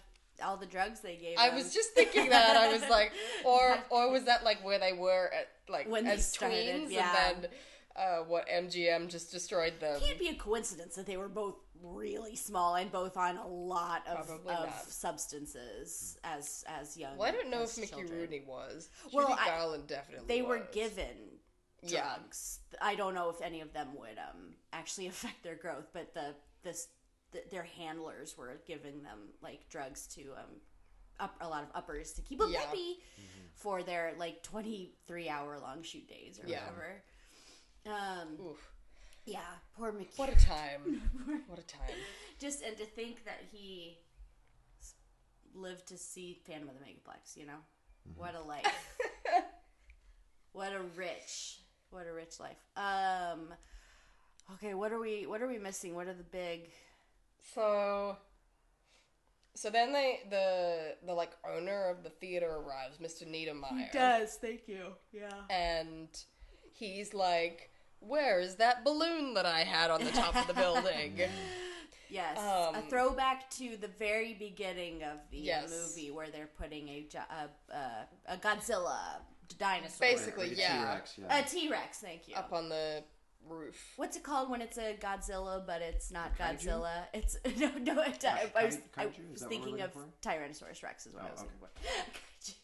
[0.44, 1.38] all the drugs they gave.
[1.38, 2.56] I him- was just thinking that.
[2.58, 3.12] I was like,
[3.46, 6.58] or or was that like where they were at like When they as started,
[6.88, 7.30] tweens, yeah.
[7.30, 7.52] and then
[7.96, 10.00] uh, what MGM just destroyed them.
[10.02, 14.06] can't be a coincidence that they were both really small and both on a lot
[14.08, 17.18] of, of substances as as young.
[17.18, 18.20] Well, I don't know if Mickey children.
[18.20, 18.90] Rooney was.
[19.12, 20.28] Well, Judy I- Garland definitely.
[20.28, 20.68] They were was.
[20.74, 21.40] given
[21.84, 22.02] Yeah.
[22.18, 22.60] drugs.
[22.82, 26.36] I don't know if any of them would um actually affect their growth, but the
[26.64, 26.88] this
[27.32, 30.62] the, their handlers were giving them like drugs to um
[31.20, 32.62] up a lot of uppers to keep them Yeah.
[32.62, 32.98] happy
[33.56, 36.60] for their like 23 hour long shoot days or Yeah.
[36.62, 37.04] whatever.
[37.86, 38.72] Um Oof.
[39.26, 39.40] yeah,
[39.78, 40.12] poor Mickey.
[40.16, 41.02] What a time!
[41.48, 41.96] what a time!
[42.40, 43.98] just and to think that he
[45.54, 47.60] lived to see Phantom of the Megaplex, you know?
[48.16, 48.66] What a life.
[50.54, 51.60] what a rich,
[51.92, 52.58] what a rich life.
[52.76, 53.54] Um
[54.56, 55.96] Okay, what are we what are we missing?
[55.96, 56.70] What are the big
[57.54, 58.18] So,
[59.56, 63.28] so then they the the like owner of the theater arrives, Mr.
[63.28, 64.94] Niedermeyer, does, thank you.
[65.12, 65.30] Yeah.
[65.50, 66.08] and
[66.74, 71.20] he's like, "Where is that balloon that I had on the top of the building?"
[72.10, 75.70] Yes, a Um, throwback to the very beginning of the Yes.
[75.70, 79.22] movie where they're putting a a, a, a Godzilla
[79.58, 80.78] dinosaur, Basically, yeah.
[80.84, 81.38] T-Rex, yeah.
[81.40, 82.00] a T Rex.
[82.00, 82.36] Thank you.
[82.36, 83.02] Up on the
[83.48, 83.94] roof.
[83.98, 86.64] What's it called when it's a Godzilla, but it's not Kaiju?
[86.66, 86.92] Godzilla?
[87.14, 88.02] It's no, no.
[88.04, 91.32] It, I, I was, I was thinking of looking Tyrannosaurus Rex is what I Oh,
[91.32, 91.70] was looking for.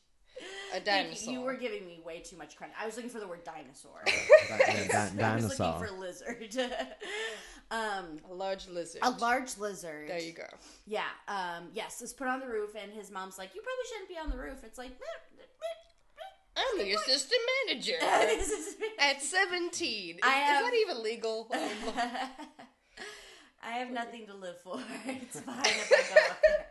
[0.75, 1.33] A dinosaur.
[1.33, 2.75] You, you were giving me way too much credit.
[2.79, 4.03] I was looking for the word dinosaur.
[4.05, 4.13] Di-
[4.49, 5.67] yeah, di- I was dinosaur.
[5.79, 6.55] looking for lizard.
[7.71, 9.01] um, a large lizard.
[9.03, 10.09] a large lizard.
[10.09, 10.43] There you go.
[10.85, 11.05] Yeah.
[11.27, 14.17] Um, yes, it's put on the roof, and his mom's like, "You probably shouldn't be
[14.17, 14.91] on the roof." It's like,
[16.57, 17.93] I'm the assistant manager.
[18.99, 20.15] At 17.
[20.15, 21.47] Is, I is have- that even legal?
[23.63, 24.79] I have nothing to live for.
[25.05, 26.65] It's fine if I go up there.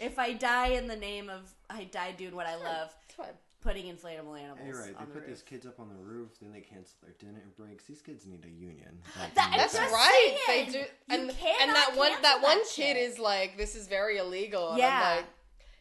[0.00, 3.26] If I die in the name of I die doing what I love, It's fine.
[3.62, 4.98] putting inflatable animals You're right.
[4.98, 5.26] They the put roof.
[5.28, 7.84] these kids up on the roof, then they cancel their dinner breaks.
[7.84, 8.98] These kids need a union.
[9.20, 10.36] Like, That- That's just right.
[10.48, 12.96] They do, you and and that one that cancel one that kid shit.
[12.96, 15.00] is like, "This is very illegal." And Yeah.
[15.02, 15.26] I'm like,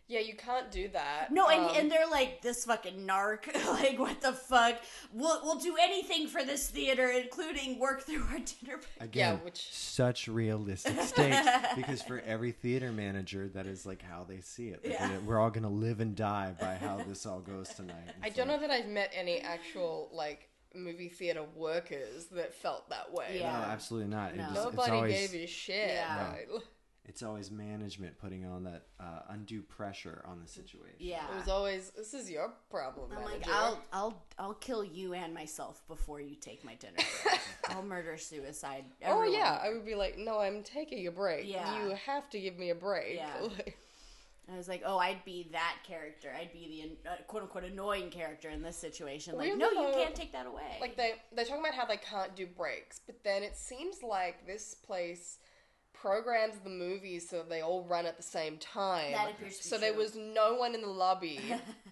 [0.10, 3.45] "Yeah, you can't do that." No, and, Um, and they're like this fucking narc.
[3.82, 4.76] like what the fuck?
[5.14, 8.78] We'll we'll do anything for this theater, including work through our dinner.
[8.78, 8.88] break.
[8.99, 11.47] Again, Yeah, which- such realistic stakes
[11.78, 14.84] because for every theater manager, that is like how they see it.
[14.84, 15.18] Like, Yeah.
[15.26, 17.95] We're all gonna live and die by how this all goes tonight.
[18.22, 22.89] I It's don't know that I've met any actual like movie theater workers that felt
[22.89, 23.38] that way.
[23.39, 23.51] Yeah.
[23.51, 24.34] No, absolutely not.
[24.34, 24.43] It No.
[24.43, 25.89] just- it's Nobody always, gave a shit.
[25.89, 26.32] Yeah.
[26.32, 26.47] right?
[27.10, 30.95] It's always management putting on that uh, undue pressure on the situation.
[30.99, 31.24] Yeah.
[31.34, 35.16] It was always, "This is your problem, I'm manager." like, I'll I'll I'll kill you
[35.16, 36.93] and myself before you take my dinner.
[37.24, 37.39] break.
[37.70, 38.86] I'll murder suicide.
[39.05, 41.47] Oh yeah, I would be like, "No, I'm taking a break.
[41.47, 41.84] Yeah.
[41.84, 43.34] You have to give me a break." Yeah.
[43.57, 43.78] Like,
[44.51, 46.34] I was like, oh, I'd be that character.
[46.36, 49.38] I'd be the uh, quote unquote annoying character in this situation.
[49.38, 50.78] Like, Well, no, you you can't take that away.
[50.82, 54.47] like they they're talking about how they can't do breaks, but then it seems like
[54.47, 55.38] this place
[56.02, 59.12] programs the movies so they all run at the same time.
[59.14, 60.02] That appears to be so there true.
[60.04, 61.39] was no one in the lobby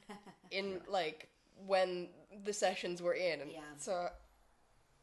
[0.52, 1.30] in like
[1.66, 2.10] when
[2.44, 3.60] the sessions were in, and Yeah.
[3.78, 4.10] so.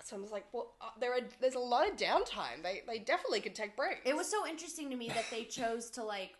[0.03, 2.63] So I was like, well, uh, there are there's a lot of downtime.
[2.63, 4.01] They they definitely could take breaks.
[4.05, 6.33] it was so interesting to me that they chose to like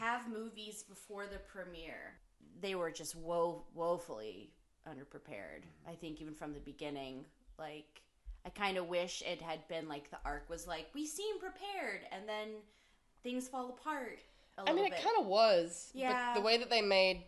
[0.00, 2.14] have movies before the premiere.
[2.60, 4.50] They were just woe woefully
[4.88, 5.62] underprepared.
[5.88, 7.26] I think even from the beginning,
[7.58, 8.02] like
[8.46, 12.02] I kind of wish it had been like the arc was like we seem prepared,
[12.12, 12.48] and then
[13.24, 14.20] things fall apart.
[14.58, 15.90] A I mean, it kind of was.
[15.92, 16.32] Yeah.
[16.32, 17.24] But the way that they made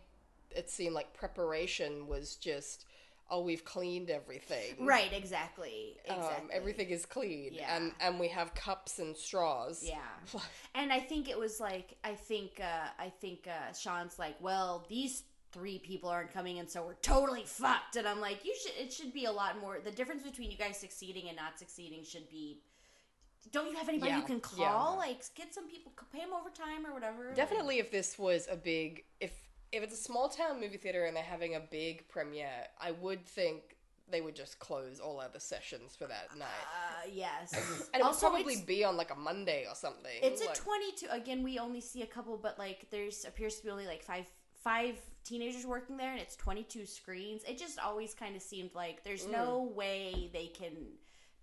[0.55, 2.85] it seem like preparation was just,
[3.29, 4.75] oh, we've cleaned everything.
[4.79, 6.27] right, exactly, exactly.
[6.27, 7.51] Um, everything is clean.
[7.53, 7.75] Yeah.
[7.75, 9.83] And, and we have cups and straws.
[9.85, 10.39] Yeah,
[10.75, 14.85] and I think it was like I think uh, I think uh, Sean's like, well,
[14.89, 17.95] these three people aren't coming and so we're totally fucked.
[17.95, 18.73] And I'm like, you should.
[18.79, 19.79] It should be a lot more.
[19.83, 22.61] The difference between you guys succeeding and not succeeding should be.
[23.51, 24.69] Don't you have anybody you Yeah, can yeah.
[24.69, 24.97] call?
[24.97, 27.33] Like, get some people, pay them overtime or whatever.
[27.33, 29.31] Definitely, if this was a big, if
[29.71, 33.25] if it's a small town movie theater and they're having a big premiere, I would
[33.25, 33.77] think
[34.11, 36.47] they would just close all other sessions for that night.
[36.47, 37.53] Uh, yes.
[37.93, 40.11] And it also, would probably be on like a Monday or something.
[40.21, 41.07] it's like, a 22.
[41.11, 44.25] Again, we only see a couple, but like, there's appears to be only like five
[44.63, 47.43] five teenagers working there, and it's 22 screens.
[47.47, 49.31] It just always kind of seemed like there's mm.
[49.31, 50.73] no way they can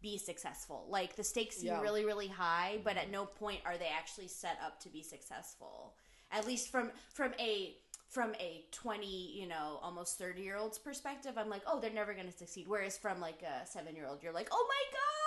[0.03, 0.87] be successful.
[0.89, 1.81] Like the stakes seem Yeah.
[1.81, 5.95] really really high, but at no point are they actually set up to be successful.
[6.31, 7.77] At least from from a
[8.09, 12.15] from a 20 you know almost 30 year old's perspective i'm like oh they're never
[12.15, 15.26] going to succeed whereas from like a seven year old you're like oh my god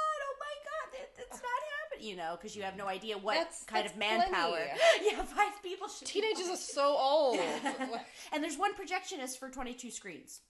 [0.92, 3.84] my that, that's not happening you know because you have no idea what That's- kind
[3.84, 5.10] that's of manpower plenty.
[5.12, 6.54] yeah five people should be Teenagers fine.
[6.54, 7.40] are so old.
[8.34, 10.42] and there's one projectionist for 22 screens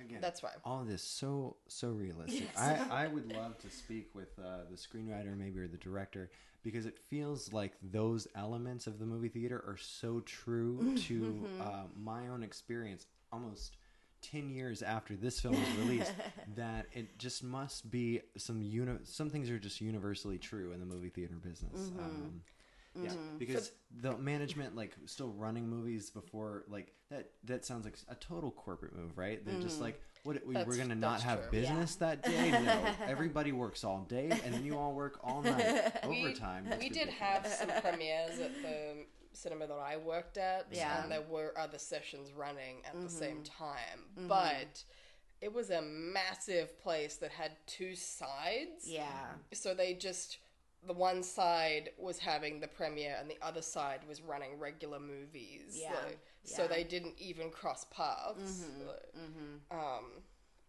[0.00, 0.50] Again, That's why.
[0.64, 2.48] All of this so so realistic.
[2.56, 2.58] Yes.
[2.90, 6.30] I I would love to speak with uh, the screenwriter, maybe or the director,
[6.64, 11.60] because it feels like those elements of the movie theater are so true to Mm-hmm.
[11.62, 13.06] uh, my own experience.
[13.32, 13.76] Almost
[14.22, 16.12] ten years after this film was released,
[16.56, 20.86] that it just must be some uni- Some things are just universally true in the
[20.86, 21.80] movie theater business.
[21.90, 21.98] Mm-hmm.
[22.00, 22.40] Um,
[23.02, 28.14] yeah, because the management like still running movies before like that that sounds like a
[28.16, 29.44] total corporate move, right?
[29.44, 31.60] They're just like, what we, we're gonna not have true.
[31.60, 32.50] business that day.
[32.50, 36.66] No, everybody works all day, and then you all work all night overtime.
[36.68, 37.14] That's We did ridiculous.
[37.18, 41.02] have some premieres at the cinema that I worked at, Yeah.
[41.02, 43.64] and there were other sessions running at the same mm-hmm.
[43.64, 44.00] time.
[44.16, 44.28] Mm-hmm.
[44.28, 44.84] But
[45.40, 48.86] it was a massive place that had two sides.
[48.86, 50.38] yeah So they just
[50.84, 55.78] the one side was having the premiere and the other side was running regular movies.
[55.80, 58.64] Yeah, like, So they didn't even cross paths.
[58.64, 58.88] Mm-hmm.
[58.88, 60.04] Like, Um,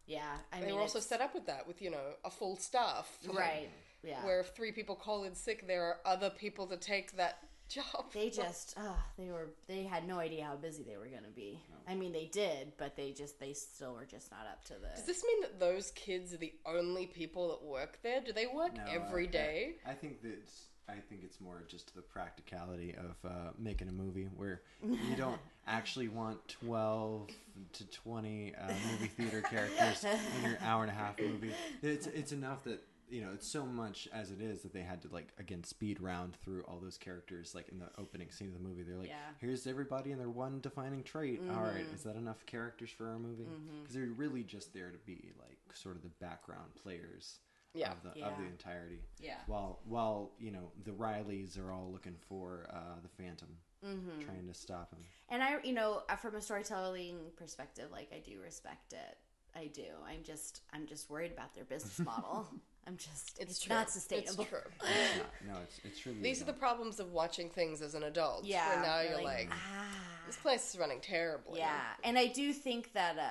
[0.05, 2.29] yeah i they mean were also it's- set up with that, with you know a
[2.29, 3.17] full staff.
[3.25, 3.69] like, right
[4.03, 7.37] yeah Where if three people call in sick, there are other people to take that
[7.73, 8.05] job.
[8.13, 8.81] they just uh,
[9.17, 12.11] they were they had no idea how busy they were going to be i mean
[12.13, 14.89] they did but they just they still were just not up to the.
[14.95, 18.21] Does this mean that those kids are the only people that work there?
[18.21, 19.73] Do they work No, every I- day?
[19.85, 23.87] I, I think that it's, I think it's more just the practicality of uh, making
[23.87, 27.29] a movie where you don't actually want twelve
[27.73, 31.53] to twenty uh, movie theater characters in your hour and a half movie.
[31.81, 32.81] It's it's enough that
[33.13, 36.01] you know it's so much as it is that they had to like again speed
[36.01, 38.81] round through all those characters like in the opening scene of the movie.
[38.83, 39.29] They're like, Yeah.
[39.39, 41.39] here's everybody and their one defining trait.
[41.51, 43.45] All right, is that enough characters for our movie?
[43.81, 47.39] Because they're really just there to be like sort of the background players
[47.75, 47.91] Yeah.
[47.91, 48.99] of the of the entirety.
[49.19, 49.37] Yeah.
[49.47, 53.49] While while you know the Rileys are all looking for uh, the Phantom,
[53.85, 54.21] Mm-hmm.
[54.25, 55.03] trying to stop him.
[55.27, 59.17] and i you know uh, from a storytelling perspective like i do respect it
[59.57, 62.47] i do i'm just i'm just worried about their business model
[62.87, 63.75] i'm just It's, it's, true.
[63.75, 64.59] not sustainable It's true.
[64.81, 68.03] It's not, no, it's it's really These are the problems of watching things as an
[68.03, 68.45] adult.
[68.45, 69.85] yeah Where now you're really, like, ah.
[70.27, 71.59] this place is running terribly.
[71.59, 73.23] Yeah, and I do think that uh,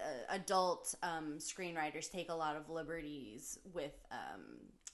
[0.00, 4.42] uh, adult um, screenwriters take a lot of liberties with um,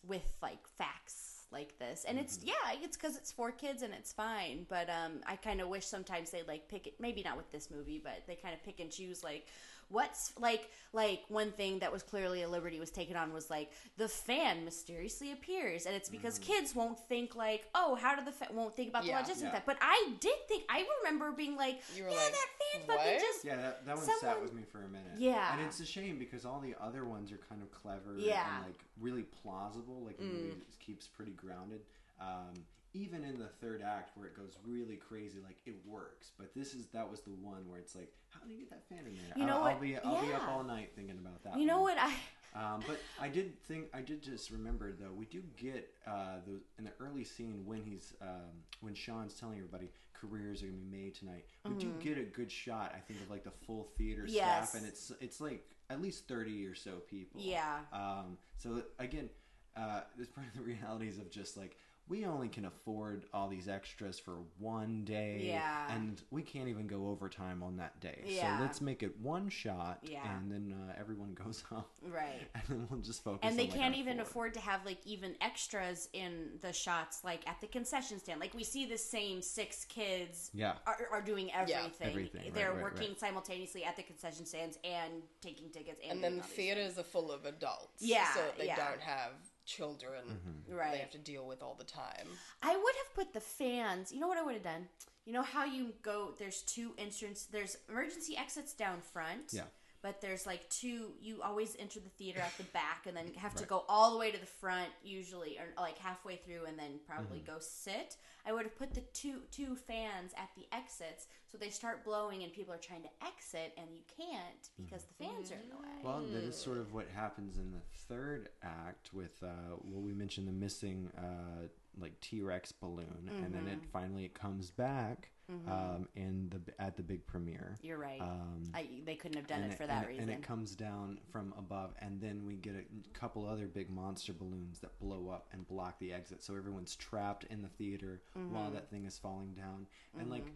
[0.07, 2.53] with like facts like this, and it's yeah,
[2.83, 4.67] it's because it's for kids and it's fine.
[4.69, 7.71] But um, I kind of wish sometimes they like pick it, maybe not with this
[7.71, 9.47] movie, but they kind of pick and choose like
[9.89, 13.71] what's like like one thing that was clearly a liberty was taken on was like
[13.97, 18.33] the fan mysteriously appears and it's because kids won't think like oh how did the
[18.33, 19.17] fan won't think about Yeah.
[19.17, 19.47] the logistics Yeah.
[19.49, 22.87] of that but i did think i remember being like You yeah like, that fan
[22.87, 25.13] fucking "What?" just Yeah, that, that one sat with me for a minute.
[25.19, 25.53] Yeah.
[25.53, 28.45] and it's a shame because all the other ones are kind of clever Yeah.
[28.57, 30.03] and like really plausible.
[30.05, 30.33] Like the Mm.
[30.33, 31.81] movie keeps pretty grounded.
[32.21, 32.53] Um,
[32.95, 36.31] even in the third act where it goes really crazy, like it works.
[36.39, 38.89] But this is that was the one where it's like, how do you get that
[38.89, 39.37] fan in there?
[39.37, 39.73] You know I'll, what?
[39.75, 41.59] I'll be I'll be up all night thinking about that.
[41.59, 41.97] you know one.
[41.97, 42.13] what i
[42.57, 46.61] Um, but I did think I did just remember though we do get uh, the
[46.79, 50.97] in the early scene when he's um, when Sean's telling everybody careers are gonna be
[51.05, 51.47] made tonight.
[51.69, 54.35] We do get a good shot I think of like the full theater Mm-hmm.
[54.37, 54.69] Yes.
[54.71, 57.41] staff and it's it's like at least thirty or so people.
[57.41, 57.79] Yeah.
[57.93, 59.31] Um, so again,
[59.77, 61.77] uh, part of the realities of just like
[62.07, 65.95] we only can afford all these extras for one day, Yeah.
[65.95, 68.21] and we can't even go overtime on that day.
[68.27, 68.59] Yeah.
[68.59, 70.21] So let's make it one shot, Yeah.
[70.37, 72.49] and then uh, everyone goes home, Right.
[72.55, 73.41] and then we'll just focus.
[73.43, 74.23] and they on, like, can't our even four.
[74.23, 78.53] afford to have like even extras in the shots like at the concession stand like
[78.55, 80.75] we see the same six kids Yeah.
[80.87, 83.21] are, are doing everything, Everything, right, they're right, working right.
[83.21, 87.03] simultaneously at the concession stands and taking tickets and, And then all these theaters are
[87.03, 88.03] full of adults.
[88.03, 88.77] Yeah, So they yeah.
[88.77, 89.33] don't have
[89.65, 90.75] children Mm-hmm.
[90.77, 90.93] Right.
[90.93, 92.29] they have to deal with all the time.
[92.63, 94.13] I would have put the fans.
[94.13, 94.89] You know what I would have done?
[95.25, 96.33] You know how you go?
[96.39, 97.47] There's two entrance.
[97.51, 99.53] There's emergency exits down front.
[99.53, 99.63] Yeah.
[100.05, 101.13] But there's like two.
[101.19, 104.19] You always enter the theater at the back, and then have to go all the
[104.19, 107.53] way to the front, usually, or like halfway through, and then probably Mm-hmm.
[107.55, 108.17] go sit.
[108.47, 112.43] I would have put the two two fans at the exits, so they start blowing,
[112.43, 115.77] and people are trying to exit, and you can't because the fans are in the
[115.77, 116.03] way.
[116.05, 117.81] Well, that is sort of what happens in the
[118.15, 123.55] third act with uh, what we mentioned the missing uh, like T Rex balloon, and
[123.55, 123.91] then it Mm-hmm.
[123.91, 125.31] finally it comes back
[125.71, 127.77] um, in the at the big premiere.
[127.83, 128.21] You're right.
[128.21, 130.29] Um, I, they couldn't have done and it for that and reason.
[130.29, 134.33] And it comes down from above, and then we get a couple other big monster
[134.33, 138.65] balloons that blow up and block the exit, so everyone's trapped in the theater while
[138.65, 138.75] Mm-hmm.
[138.75, 139.87] that thing is falling down.
[140.19, 140.47] And like,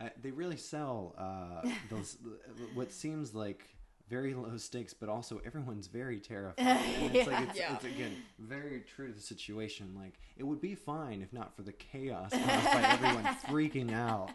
[0.00, 2.18] uh, they really sell uh, those
[2.74, 3.64] what seems like
[4.08, 6.64] very low stakes, but also everyone's very terrified.
[6.66, 7.74] And it's like it's, Yeah.
[7.74, 9.94] it's again very true to the situation.
[9.96, 14.30] Like it would be fine if not for the chaos caused by everyone freaking out.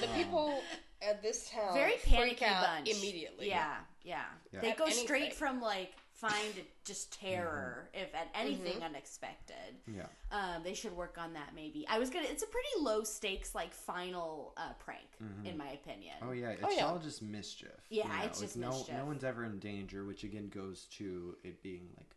[0.00, 0.60] The um, people
[1.02, 3.48] at this town very freak panicky out bunch immediately.
[3.48, 4.22] Yeah, yeah.
[4.52, 4.60] Yeah.
[4.60, 5.04] They At go anything.
[5.04, 8.04] straight from like fine to just terror Mm-hmm.
[8.04, 9.54] if at anything unexpected.
[9.86, 10.06] Yeah.
[10.32, 11.86] Um, they should work on that maybe.
[11.88, 12.26] I was gonna.
[12.28, 15.06] It's a pretty low stakes like final uh, prank
[15.44, 16.14] in my opinion.
[16.22, 16.86] Oh yeah, it's Oh, yeah.
[16.86, 17.68] all just mischief.
[17.90, 18.94] Yeah, you know, it's like, just no, mischief.
[18.96, 22.14] No one's ever in danger, which again goes to it being like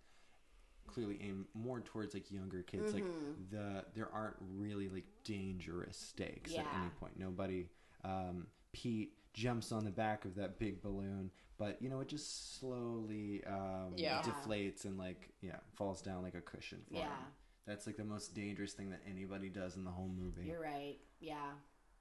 [0.88, 2.93] clearly aimed more towards like younger kids.
[2.93, 3.06] Like
[3.49, 6.82] the there aren't really like dangerous stakes at Mm-hmm.
[6.82, 7.14] Any point.
[7.20, 7.68] Nobody.
[8.04, 11.30] Um, Pete jumps on the back of that big balloon,
[11.62, 14.22] but you know it just slowly um, Yeah.
[14.24, 16.80] deflates and like yeah falls down like a cushion.
[16.89, 17.03] For Yeah.
[17.03, 17.26] him.
[17.68, 20.47] That's like the most dangerous thing that anybody does in the whole movie.
[20.49, 20.97] You're right.
[21.20, 21.51] Yeah.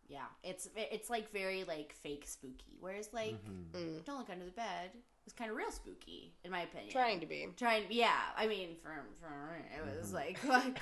[0.09, 0.29] Yeah.
[0.43, 2.77] It's it's like very like fake spooky.
[2.81, 3.99] Whereas like Mm-hmm.
[4.07, 4.91] Don't Look Under the Bed
[5.27, 6.91] was kind of real spooky in my opinion.
[6.91, 7.47] Trying to be.
[7.57, 9.99] trying yeah i mean for, for it Mm-hmm.
[10.01, 10.79] was like like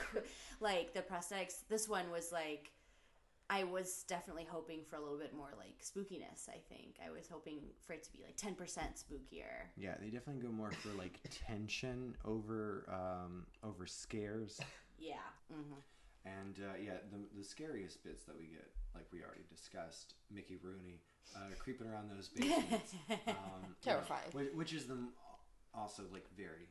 [0.61, 2.71] like the prosthetics this one was like
[3.51, 6.97] i was definitely hoping for a little bit more like spookiness i think.
[7.05, 8.57] I was hoping for it to be like 10%
[8.97, 9.69] spookier.
[9.77, 14.61] Yeah, they definitely go more for like tension over um, over scares,
[14.99, 15.17] yeah
[15.51, 15.75] hmm
[16.25, 20.57] and uh, yeah, the the scariest bits that we get, like we already discussed, Mickey
[20.63, 21.01] Rooney
[21.37, 24.31] uh, creeping around those basements, um, you know, Terrifying.
[24.33, 25.11] which, which is them
[25.75, 26.67] also like very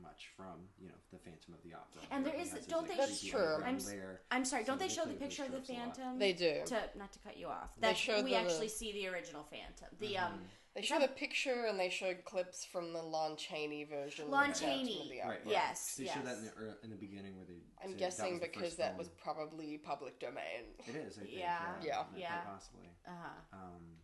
[0.00, 2.02] much from you know the Phantom of the Opera.
[2.10, 3.62] And there where he is- has his, don't like, they That's true.
[3.64, 3.94] I'm s-
[4.30, 5.96] i'm sorry don't So they they show the picture of the those tropes a lot.
[5.96, 6.62] phantom They do.
[6.66, 9.88] to not to cut you off They that we the- actually see the original phantom
[10.00, 10.40] the um
[10.74, 14.30] They showed a picture and they showed clips from the Lon Chaney version.
[14.30, 15.44] Lon of Phantom of the Right, Opera.
[15.44, 15.46] right.
[15.46, 17.60] Yes, They show that in the, ear- in the beginning where they.
[17.84, 18.98] I'm say guessing was the because first that film.
[18.98, 20.72] was probably public domain.
[20.88, 21.18] It is.
[21.18, 21.34] I think.
[21.36, 21.74] Yeah.
[21.82, 21.86] Yeah.
[21.86, 22.02] Yeah.
[22.04, 22.40] quite Yeah.
[22.40, 22.88] Possibly.
[23.06, 23.98] uh-huh Um,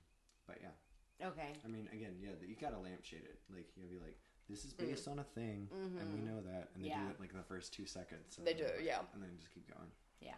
[0.47, 1.27] but yeah.
[1.29, 3.41] okay I mean, again, yeah, you gotta lampshade it.
[3.49, 4.19] Like you gotta be like,
[4.49, 7.01] this is based on a thing, and we know that, and they Mm-hmm.
[7.01, 7.05] Yeah.
[7.07, 8.39] do it like the first two seconds.
[8.39, 9.01] and They do, like, yeah.
[9.15, 9.91] and then just keep going.
[10.21, 10.33] Yeah.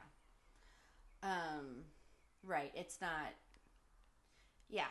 [1.23, 1.85] Um
[2.45, 3.33] right, it's not
[4.69, 4.87] Yeah.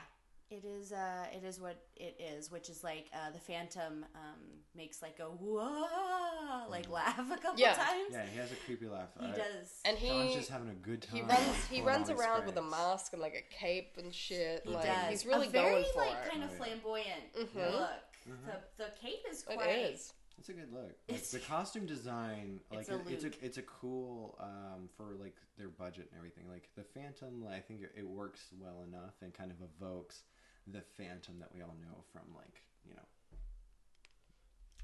[0.52, 4.40] It is uh it is what it is, which is like uh the phantom um
[4.76, 7.74] makes like a whoa like laugh a couple Yeah.
[7.74, 8.10] times.
[8.12, 9.10] Yeah, he has a creepy laugh.
[9.20, 9.80] He I- does.
[9.86, 11.16] And Sean's he just having a good time.
[11.18, 14.14] he runs he runs all these around with a mask and like a cape and
[14.14, 14.64] shit.
[14.66, 15.10] he like does.
[15.10, 16.32] he's really a very, going for like it.
[16.32, 16.58] kind of Oh, yeah.
[16.66, 17.72] flamboyant Mhm.
[17.74, 17.90] look.
[18.26, 20.14] The the cape is It quite is.
[20.38, 20.96] It's a good look.
[21.10, 25.16] Like, the costume design, like It's a it, it's a it's a cool um, for
[25.20, 26.46] like their budget and everything.
[26.50, 30.24] Like the Phantom, I think it, it works well enough and kind of evokes
[30.68, 33.02] the Phantom that we all know from like you know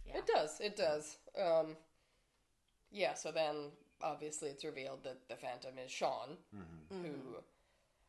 [0.08, 0.18] yeah.
[0.18, 0.60] It does.
[0.60, 1.18] It does.
[1.42, 1.78] Um,
[2.92, 3.14] yeah.
[3.14, 3.72] So then,
[4.02, 6.38] obviously, it's revealed that the Phantom is Sean,
[6.90, 7.10] who.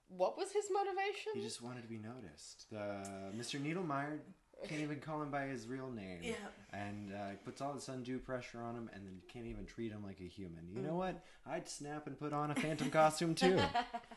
[0.09, 1.33] What was his motivation?
[1.35, 2.70] He just wanted to be noticed.
[2.70, 3.61] The Mr.
[3.61, 4.18] Niedermeyer
[4.66, 6.18] can't even call him by his real name.
[6.22, 6.34] Yeah.
[6.72, 10.02] And uh, puts all this undue pressure on him and then can't even treat him
[10.04, 10.66] like a human.
[10.74, 10.98] You know Mm.
[10.98, 11.22] what?
[11.46, 13.59] I'd snap and put on a phantom costume too.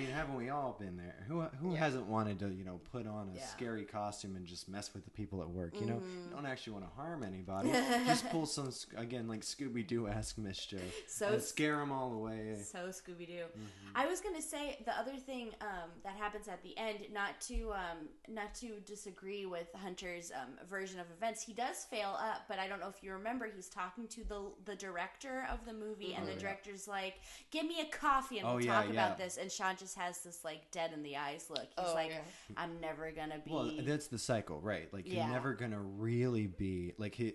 [0.00, 1.24] I mean, haven't we all been there?
[1.28, 1.78] Who who Yeah.
[1.80, 3.46] hasn't wanted to, you know, put on a Yeah.
[3.46, 5.78] scary costume and just mess with the people at work?
[5.78, 6.24] You know, Mm-hmm.
[6.24, 7.70] you don't actually want to harm anybody.
[8.06, 12.56] just pull some again like Scooby Doo esque mischief So scare them all away.
[12.64, 13.44] So Scooby Doo.
[13.44, 13.66] Mm-hmm.
[13.94, 17.72] I was gonna say the other thing um, that happens at the end, not to
[17.74, 21.42] um, not to disagree with Hunter's um, version of events.
[21.42, 23.50] He does fail up, but I don't know if you remember.
[23.54, 27.20] He's talking to the the director of the movie, and Oh, the director's like,
[27.50, 30.44] "Give me a coffee, and Oh, we'll talk about this." And Sean just has this
[30.44, 31.66] like dead in the eyes look.
[31.76, 32.20] He's Oh, like, yeah.
[32.56, 34.92] "I'm never gonna be." Well, that's the cycle, right?
[34.92, 35.24] Like Yeah.
[35.26, 37.34] you're never gonna really be like he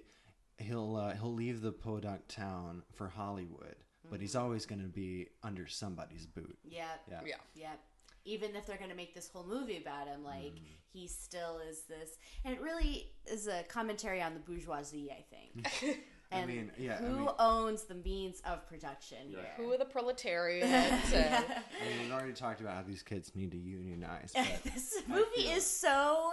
[0.57, 3.75] he'll uh, he'll leave the podunk town for Hollywood,
[4.09, 4.43] but he's Mm-hmm.
[4.43, 6.57] always gonna be under somebody's boot.
[6.63, 7.21] yep, Yeah.
[7.25, 7.35] Yeah.
[7.55, 7.79] Yep.
[8.27, 10.63] Even if they're going to make this whole movie about him, like Mm-hmm.
[10.91, 15.99] he still is this, and it really is a commentary on the bourgeoisie, I think.
[16.31, 19.39] I And mean, yeah, I who mean- owns the means of production here?
[19.57, 20.63] Who are the proletariat?
[21.13, 24.95] and I mean, we've already talked about how these kids need to unionize, but this
[25.07, 26.31] movie feel- is so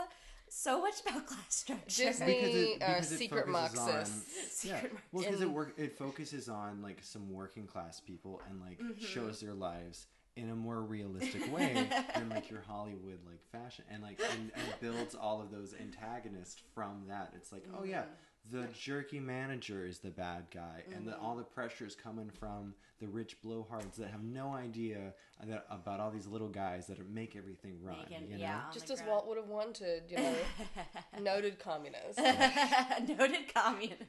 [0.55, 2.05] so much about class structure.
[2.05, 4.65] Disney because it, uh, because it secret focuses on- Marxists.
[4.65, 8.61] yeah, Secret well, because it work it focuses on like some working class people and
[8.61, 9.03] like Mm-hmm.
[9.05, 14.03] shows their lives in a more realistic way than like your Hollywood like fashion and
[14.03, 17.33] like and, and builds all of those antagonists from that.
[17.37, 18.11] It's like, oh yeah, Mm-hmm.
[18.51, 21.25] The jerky manager is the bad guy, and the, Mm-hmm.
[21.25, 25.15] all the pressure is coming from the rich blowhards that have no idea
[25.45, 27.97] that, about all these little guys that are, make everything run.
[28.11, 28.43] Making- you know?
[28.43, 28.61] yeah.
[28.73, 29.11] Just as ground.
[29.11, 30.35] Walt would have wanted, you know,
[31.21, 32.19] noted communist.
[33.09, 34.03] Noted communist.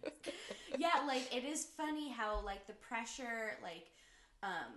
[0.77, 3.91] yeah, like it is funny how like the pressure, like
[4.43, 4.73] um,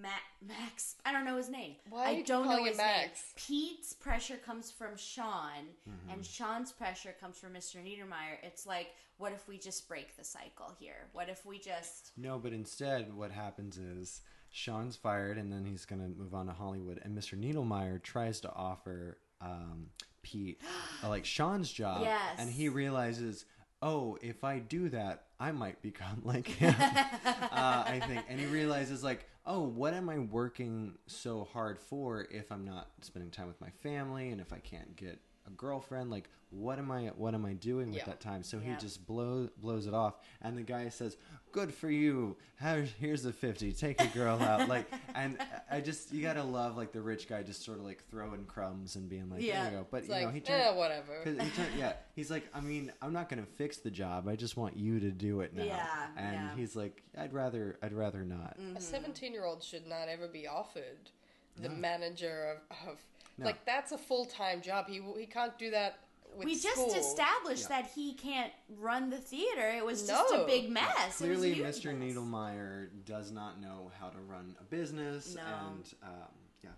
[0.00, 0.08] Ma-
[0.46, 0.96] Max.
[1.04, 1.76] I don't know his name.
[1.88, 3.04] Why I do you don't call know his Max?
[3.04, 3.12] name.
[3.36, 6.10] Pete's pressure comes from Sean, Mm-hmm.
[6.12, 7.76] and Sean's pressure comes from Mr.
[7.76, 8.38] Niedermeyer.
[8.42, 8.88] It's like,
[9.18, 11.08] what if we just break the cycle here?
[11.12, 14.20] What if we just No, but instead, what happens is
[14.50, 17.00] Sean's fired, and then he's going to move on to Hollywood.
[17.02, 17.38] And Mr.
[17.38, 19.86] Niedermeyer tries to offer um,
[20.22, 20.60] Pete
[21.04, 22.36] uh, like Sean's job, Yes.
[22.38, 23.44] and he realizes,
[23.82, 26.74] oh, if I do that, I might become like him.
[26.80, 32.26] uh, I think, and he realizes like, oh, what am I working so hard for
[32.30, 36.10] if I'm not spending time with my family, and if I can't get a girlfriend,
[36.10, 38.04] like what am I what am I doing with Yeah.
[38.06, 38.42] that time?
[38.44, 38.74] So Yeah.
[38.74, 41.16] he just blows blows it off, and the guy says,
[41.50, 42.36] "Good for you.
[42.54, 43.72] How, here's a fifty.
[43.72, 44.86] Take a girl out." like,
[45.16, 45.38] and
[45.70, 48.94] I just you gotta love like the rich guy just sort of like throwing crumbs
[48.94, 49.64] and being like, Yeah.
[49.64, 50.76] "There you go." But It's you like, know, he eh, turned.
[50.78, 51.20] whatever.
[51.24, 54.28] 'cause he turned, yeah, he's like, I mean, I'm not gonna fix the job.
[54.28, 55.64] I just want you to do it now.
[55.64, 56.54] Yeah, and yeah.
[56.56, 58.56] He's like, I'd rather, I'd rather not.
[58.76, 61.10] A 17 year old should not ever be offered
[61.56, 62.88] the manager of.
[62.88, 62.98] of
[63.38, 63.46] No.
[63.46, 64.86] Like, that's a full time job.
[64.88, 65.98] He, he can't do that
[66.36, 67.80] with we just established Yeah.
[67.82, 69.68] that he can't run the theater.
[69.68, 71.20] It was just a big mess.
[71.20, 71.94] It was a Clearly, Mr.
[71.98, 72.14] mess.
[72.14, 75.42] Niedermeyer does not know how to run a business, No.
[75.42, 76.10] and um,
[76.62, 76.70] yeah.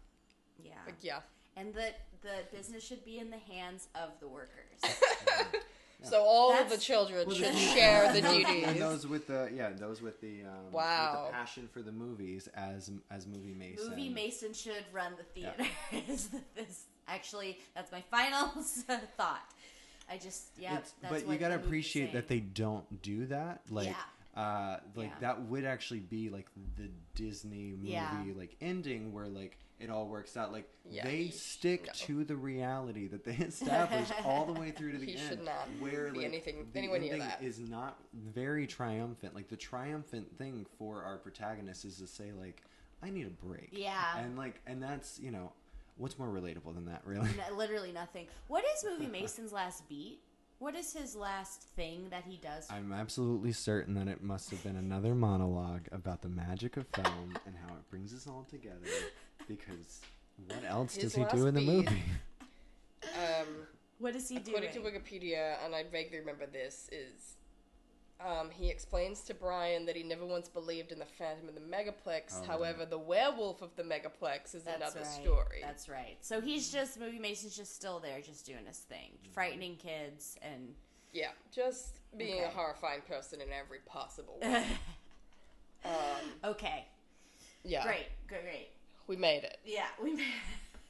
[0.62, 0.72] Yeah.
[0.86, 1.20] Like, yeah.
[1.56, 1.90] And the
[2.22, 4.80] the business should be in the hands of the workers.
[6.02, 8.64] So all of the children Well, should the- share the and those- duties.
[8.68, 11.22] And those with the yeah, those with the um, Wow.
[11.24, 13.90] with the passion for the movies as as movie Mason.
[13.90, 15.52] Movie Mason should run the Yeah.
[15.52, 15.70] theater.
[16.08, 18.48] is this actually that's my final
[19.16, 19.42] thought.
[20.10, 20.74] I just yeah.
[20.74, 23.62] It's- that's but you gotta appreciate that they don't do that.
[23.68, 23.94] Like,
[24.36, 25.14] uh, like Yeah.
[25.20, 26.46] that would actually be like
[26.76, 28.22] the Disney movie Yeah.
[28.36, 30.52] like ending where like it all works out.
[30.52, 31.92] Like Yeah, they he sh- stick no.
[31.94, 35.28] to the reality that they established all the way through to the He end.
[35.28, 37.42] should not where be like, anything- the anywhere near that.
[37.42, 39.34] is not very triumphant.
[39.34, 42.62] Like the triumphant thing for our protagonist is to say like,
[43.02, 43.68] I need a break.
[43.72, 44.18] Yeah.
[44.18, 45.52] and like, and that's you know,
[45.96, 47.28] what's more relatable than that, really?
[47.48, 48.26] No, literally nothing.
[48.48, 50.20] What is Movie Mason's last beat?
[50.60, 52.66] What is his last thing that he does?
[52.68, 57.38] I'm absolutely certain that it must have been another monologue about the magic of film
[57.46, 58.74] and how it brings us all together.
[59.48, 60.00] Because
[60.46, 61.66] what else His does he last do in the beat.
[61.86, 62.02] movie?
[63.14, 63.46] um,
[63.98, 64.62] what is he doing?
[64.62, 67.34] according to Wikipedia, and I vaguely remember this, is
[68.20, 71.60] um, he explains to Brian that he never once believed in the Phantom of the
[71.60, 72.34] Megaplex.
[72.42, 75.22] Oh, However, the werewolf of the Megaplex is That's another right.
[75.22, 75.58] story.
[75.62, 76.16] That's right.
[76.20, 80.74] So he's just Movie Mason's just still there, just doing his thing, frightening kids and
[81.12, 82.52] Yeah, just being a Okay.
[82.54, 84.64] horrifying person in every possible way.
[85.84, 85.92] um,
[86.44, 86.86] okay,
[87.64, 88.68] yeah, great, great, great.
[89.08, 89.58] We made it.
[89.64, 90.12] Yeah, we.
[90.14, 90.26] Made it.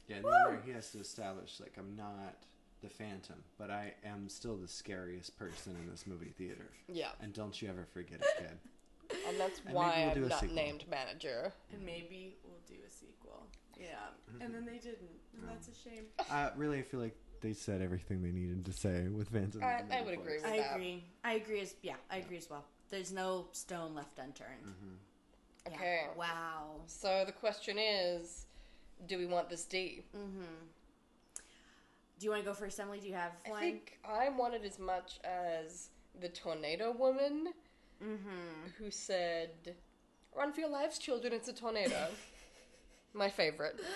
[0.09, 2.37] Yeah, and then he has to establish like I'm not
[2.83, 6.71] the Phantom, but I am still the scariest person in this movie theater.
[6.89, 9.19] Yeah, And don't you ever forget it, kid.
[9.29, 10.55] and that's maybe why we'll I'm not sequel.
[10.57, 11.53] named manager.
[11.73, 13.47] And maybe we'll do a sequel.
[13.79, 13.87] Yeah,
[14.41, 16.05] and then they didn't, and that's a shame.
[16.31, 19.63] Uh, really, I feel like they said everything they needed to say with Phantom.
[19.63, 20.75] I- I would agree with I that.
[20.75, 21.05] agree.
[21.23, 22.65] I agree as yeah, I agree as well.
[22.91, 24.65] There's no stone left unturned.
[24.65, 24.73] Yeah.
[25.75, 26.07] Okay.
[26.17, 26.81] Wow.
[26.87, 28.47] So the question is,
[29.07, 30.05] do we want this D?
[32.19, 32.99] Do you want to go first, Emily?
[33.01, 33.61] Do you have I one?
[33.61, 35.91] think I want it as much as
[36.21, 37.49] the tornado woman
[38.03, 38.69] Mm-hmm.
[38.79, 39.75] who said,
[40.37, 42.07] Run for your lives, children, it's a tornado.
[43.13, 43.81] My favorite.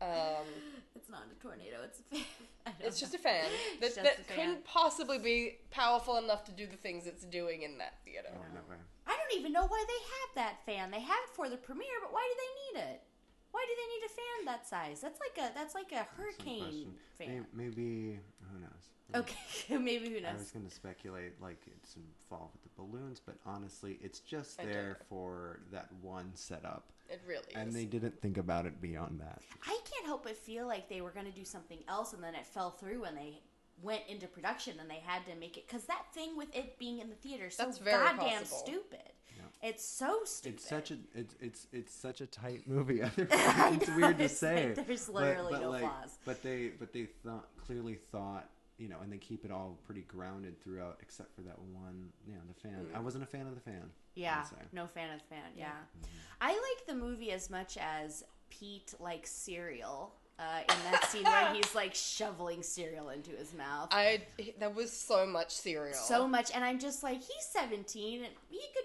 [0.00, 0.46] Um,
[0.94, 1.78] It's not a tornado.
[1.82, 2.24] It's a fan.
[2.80, 3.04] It's know.
[3.06, 3.46] just a fan
[3.80, 7.94] that, that couldn't possibly be powerful enough to do the things it's doing in that
[8.04, 8.28] theater.
[8.32, 8.76] Oh, no way.
[9.08, 10.90] I don't even know why they have that fan.
[10.90, 13.02] They have it for the premiere, but why do they need it?
[13.50, 15.00] Why do they need a fan that size?
[15.00, 17.46] That's like a that's like a hurricane fan.
[17.54, 18.20] May- Maybe
[18.52, 18.92] who knows?
[19.16, 20.32] Okay, maybe who knows?
[20.34, 24.58] I was going to speculate like it's involved with the balloons, but honestly, it's just
[24.58, 27.54] there for that one setup, It really is.
[27.56, 27.74] and is.
[27.74, 29.40] they didn't think about it beyond that.
[29.66, 32.34] I can't help but feel like they were going to do something else, and then
[32.34, 33.40] it fell through when they
[33.82, 36.98] went into production, and they had to make it because that thing with it being
[36.98, 38.58] in the theater is so That's very goddamn possible.
[38.58, 39.12] stupid.
[39.60, 40.56] It's so stupid.
[40.56, 43.00] It's such a it's it's it's such a tight movie.
[43.16, 44.68] It's know, weird to it's say.
[44.76, 46.18] like there's but- literally but, no like, flaws.
[46.24, 48.48] But they but they thought clearly thought
[48.78, 52.10] you know, and they keep it all pretty grounded throughout, except for that one.
[52.26, 52.86] You know, the fan.
[52.94, 53.02] I mm.
[53.02, 53.90] wasn't a fan of the fan.
[54.14, 55.50] Yeah, no fan of the fan.
[55.56, 56.06] Yeah, mm-hmm.
[56.40, 60.14] I like the movie as much as Pete likes cereal.
[60.38, 64.22] Uh, in that scene where he's like shoveling cereal into his mouth, I
[64.60, 65.94] there was so much cereal.
[65.94, 68.84] so much, and I'm just like, he's 17, and he could.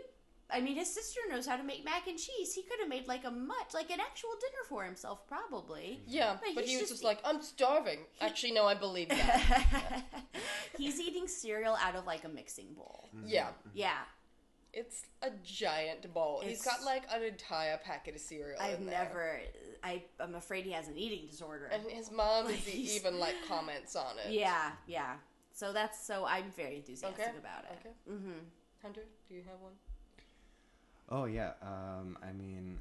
[0.51, 2.53] I mean, his sister knows how to make mac and cheese.
[2.53, 6.01] He could have made like a much, like an actual dinner for himself, probably.
[6.07, 7.99] yeah, But but he was just- just like, I'm starving.
[8.21, 10.03] Actually, no, I believe that.
[10.77, 13.09] he's eating cereal out of like a mixing bowl.
[13.25, 13.97] yeah, Yeah,
[14.73, 16.41] it's a giant bowl.
[16.43, 18.59] He's got like an entire packet of cereal.
[18.61, 19.05] I've in there.
[19.05, 19.39] never.
[19.83, 21.65] I I'm afraid he has an eating disorder.
[21.71, 24.31] And his mom Like, even like comments on it.
[24.31, 25.15] yeah, yeah.
[25.53, 27.37] So that's so I'm very enthusiastic Okay.
[27.37, 27.77] about it.
[27.79, 27.95] Okay.
[28.11, 28.39] Mm-hmm.
[28.81, 29.73] Hunter, do you have one?
[31.09, 31.51] Oh yeah.
[31.61, 32.79] Um, I mean,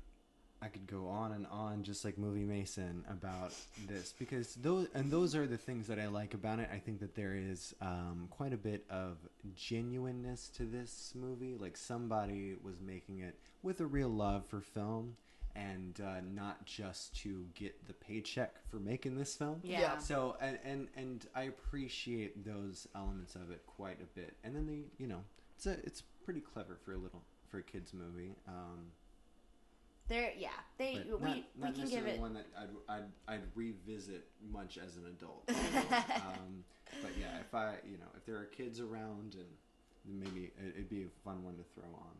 [0.62, 3.52] I could go on and on, just like Movie Mason, about
[3.88, 6.68] this because those and those are the things that I like about it.
[6.72, 9.16] I think that there is um, quite a bit of
[9.56, 11.56] genuineness to this movie.
[11.58, 15.16] Like somebody was making it with a real love for film.
[15.54, 19.60] And uh, not just to get the paycheck for making this film.
[19.62, 19.80] Yeah.
[19.80, 19.98] Yeah.
[19.98, 24.36] So and, and and I appreciate those elements of it quite a bit.
[24.44, 25.22] And then they, you know,
[25.56, 28.34] it's a it's pretty clever for a little for a kids movie.
[28.48, 28.92] Um,
[30.08, 30.48] There, yeah.
[30.78, 32.20] They we not, we not can give necessarily it.
[32.20, 35.44] one that I'd, I'd I'd revisit much as an adult.
[35.48, 36.64] um,
[37.02, 39.46] but yeah, if I you know if there are kids around and
[40.18, 42.16] maybe it, it'd be a fun one to throw on.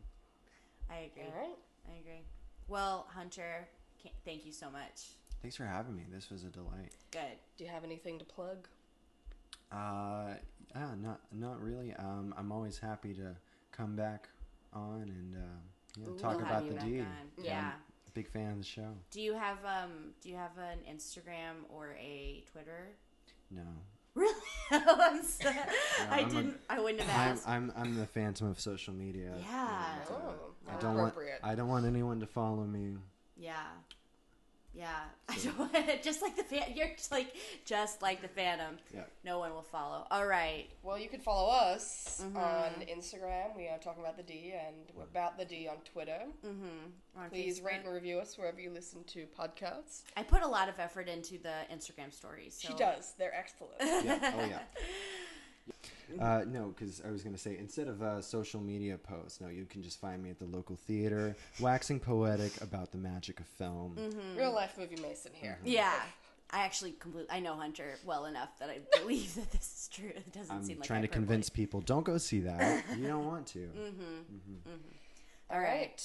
[0.89, 1.23] I agree.
[1.23, 1.57] All right.
[1.89, 2.21] I agree.
[2.67, 3.67] Well, Hunter,
[4.01, 5.11] ca- thank you so much.
[5.41, 6.03] Thanks for having me.
[6.11, 6.91] This was a delight.
[7.11, 7.37] Good.
[7.57, 8.67] Do you have anything to plug?
[9.71, 10.35] Uh,
[10.75, 11.93] yeah, not not really.
[11.95, 13.35] Um, I'm always happy to
[13.71, 14.29] come back
[14.71, 15.39] on and uh,
[15.99, 16.99] you know, Ooh, talk We'll about have you the back D.
[17.01, 17.05] on.
[17.37, 17.43] Yeah.
[17.43, 17.71] Yeah.
[18.13, 18.89] Big fan of the show.
[19.09, 22.89] Do you have um Do you have an Instagram or a Twitter?
[23.49, 23.63] No,
[24.15, 24.33] Really?
[24.71, 26.59] I'm so, I I'm a- didn't.
[26.69, 27.47] I wouldn't have I'm, asked.
[27.49, 29.33] I'm I'm the phantom of social media.
[29.39, 29.95] Yeah.
[29.95, 30.33] and, uh, Oh,
[30.71, 31.13] I don't want.
[31.43, 32.95] I don't want anyone to follow me.
[33.37, 33.53] yeah.
[34.75, 34.89] Yeah.
[35.29, 36.73] I just like the fan.
[36.75, 38.77] You're just like just like the Phantom.
[38.93, 39.01] Yeah.
[39.23, 40.07] No one will follow.
[40.09, 40.65] All right.
[40.81, 42.37] Well, you can follow us Mm-hmm.
[42.37, 43.55] on Instagram.
[43.55, 46.19] We are talking about the D and we're about the D on Twitter.
[46.45, 47.21] Mm-hmm.
[47.21, 47.65] On Please Facebook.
[47.65, 50.01] rate and review us wherever you listen to podcasts.
[50.17, 52.57] I put a lot of effort into the Instagram stories.
[52.59, 52.69] So.
[52.69, 53.13] She does.
[53.17, 53.73] They're excellent.
[54.05, 54.33] Yeah.
[54.35, 54.59] Oh yeah.
[56.19, 59.47] Uh, no, because I was going to say instead of uh, social media posts, no,
[59.47, 63.47] you can just find me at the local theater, waxing poetic about the magic of
[63.47, 63.95] film.
[63.99, 64.37] Mm-hmm.
[64.37, 65.57] Real life movie Mason here.
[65.63, 65.93] Yeah.
[66.51, 70.09] I actually completely I know Hunter well enough that I believe that this is true.
[70.09, 71.25] It doesn't I'm seem like trying to hyperbole.
[71.27, 72.83] convince people don't go see that.
[72.97, 73.69] you don't want to.
[75.49, 75.99] All right.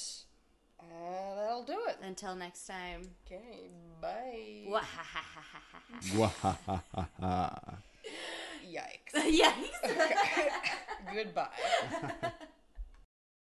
[0.80, 1.98] Uh, that'll do it.
[2.02, 3.10] Until next time.
[3.26, 3.68] Okay.
[4.00, 4.64] Bye.
[6.14, 7.76] Wahahaha.
[8.68, 9.14] Yikes.
[9.40, 9.80] Yikes.
[11.14, 11.48] Goodbye.